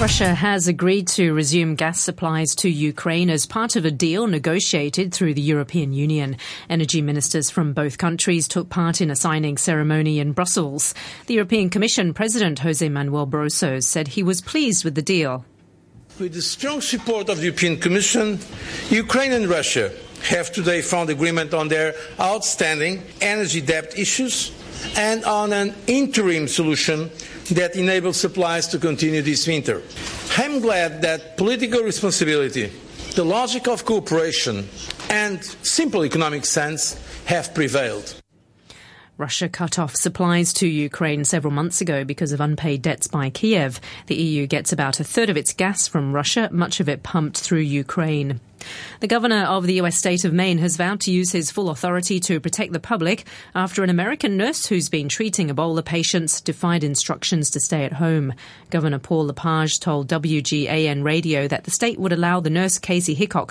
Russia 0.02 0.34
has 0.34 0.66
agreed 0.66 1.06
to 1.06 1.32
resume 1.32 1.76
gas 1.76 2.00
supplies 2.00 2.56
to 2.56 2.68
Ukraine 2.68 3.30
as 3.30 3.46
part 3.46 3.76
of 3.76 3.84
a 3.84 3.90
deal 3.92 4.26
negotiated 4.26 5.14
through 5.14 5.32
the 5.32 5.40
European 5.40 5.92
Union. 5.92 6.38
Energy 6.68 7.00
ministers 7.00 7.50
from 7.50 7.72
both 7.72 7.98
countries 7.98 8.48
took 8.48 8.68
part 8.68 9.00
in 9.00 9.12
a 9.12 9.14
signing 9.14 9.56
ceremony 9.56 10.18
in 10.18 10.32
Brussels. 10.32 10.92
The 11.26 11.34
European 11.34 11.70
Commission 11.70 12.14
President 12.14 12.58
Jose 12.58 12.88
Manuel 12.88 13.28
Barroso 13.28 13.80
said 13.80 14.08
he 14.08 14.24
was 14.24 14.40
pleased 14.40 14.84
with 14.84 14.96
the 14.96 15.02
deal. 15.02 15.44
With 16.18 16.34
the 16.34 16.42
strong 16.42 16.80
support 16.80 17.28
of 17.28 17.36
the 17.36 17.44
European 17.44 17.76
Commission, 17.76 18.40
Ukraine 18.90 19.30
and 19.30 19.46
Russia 19.46 19.92
have 20.24 20.50
today 20.50 20.82
found 20.82 21.10
agreement 21.10 21.54
on 21.54 21.68
their 21.68 21.94
outstanding 22.18 23.04
energy 23.20 23.60
debt 23.60 23.96
issues 23.96 24.50
and 24.96 25.24
on 25.24 25.52
an 25.52 25.72
interim 25.86 26.48
solution 26.48 27.08
that 27.54 27.76
enables 27.76 28.16
supplies 28.16 28.66
to 28.68 28.78
continue 28.78 29.22
this 29.22 29.46
winter. 29.46 29.82
I'm 30.36 30.60
glad 30.60 31.02
that 31.02 31.36
political 31.36 31.82
responsibility, 31.82 32.72
the 33.14 33.24
logic 33.24 33.68
of 33.68 33.84
cooperation, 33.84 34.68
and 35.10 35.44
simple 35.62 36.04
economic 36.04 36.44
sense 36.44 36.98
have 37.26 37.54
prevailed. 37.54 38.22
Russia 39.18 39.48
cut 39.48 39.78
off 39.78 39.94
supplies 39.94 40.52
to 40.54 40.66
Ukraine 40.66 41.24
several 41.24 41.52
months 41.52 41.80
ago 41.80 42.02
because 42.02 42.32
of 42.32 42.40
unpaid 42.40 42.82
debts 42.82 43.06
by 43.06 43.30
Kiev. 43.30 43.78
The 44.06 44.16
EU 44.16 44.46
gets 44.46 44.72
about 44.72 45.00
a 45.00 45.04
third 45.04 45.28
of 45.28 45.36
its 45.36 45.52
gas 45.52 45.86
from 45.86 46.12
Russia, 46.12 46.48
much 46.50 46.80
of 46.80 46.88
it 46.88 47.02
pumped 47.02 47.38
through 47.38 47.60
Ukraine. 47.60 48.40
The 49.00 49.08
governor 49.08 49.44
of 49.44 49.66
the 49.66 49.80
US 49.80 49.96
state 49.96 50.24
of 50.24 50.32
Maine 50.32 50.58
has 50.58 50.76
vowed 50.76 51.00
to 51.00 51.10
use 51.10 51.32
his 51.32 51.50
full 51.50 51.70
authority 51.70 52.20
to 52.20 52.38
protect 52.38 52.72
the 52.72 52.78
public 52.78 53.26
after 53.54 53.82
an 53.82 53.90
American 53.90 54.36
nurse 54.36 54.66
who's 54.66 54.88
been 54.88 55.08
treating 55.08 55.48
Ebola 55.48 55.84
patients 55.84 56.40
defied 56.40 56.84
instructions 56.84 57.50
to 57.50 57.60
stay 57.60 57.84
at 57.84 57.94
home. 57.94 58.32
Governor 58.70 59.00
Paul 59.00 59.26
LePage 59.26 59.80
told 59.80 60.08
WGAN 60.08 61.02
radio 61.02 61.48
that 61.48 61.64
the 61.64 61.70
state 61.70 61.98
would 61.98 62.12
allow 62.12 62.38
the 62.40 62.50
nurse 62.50 62.78
Kaci 62.78 63.16
Hickox 63.16 63.42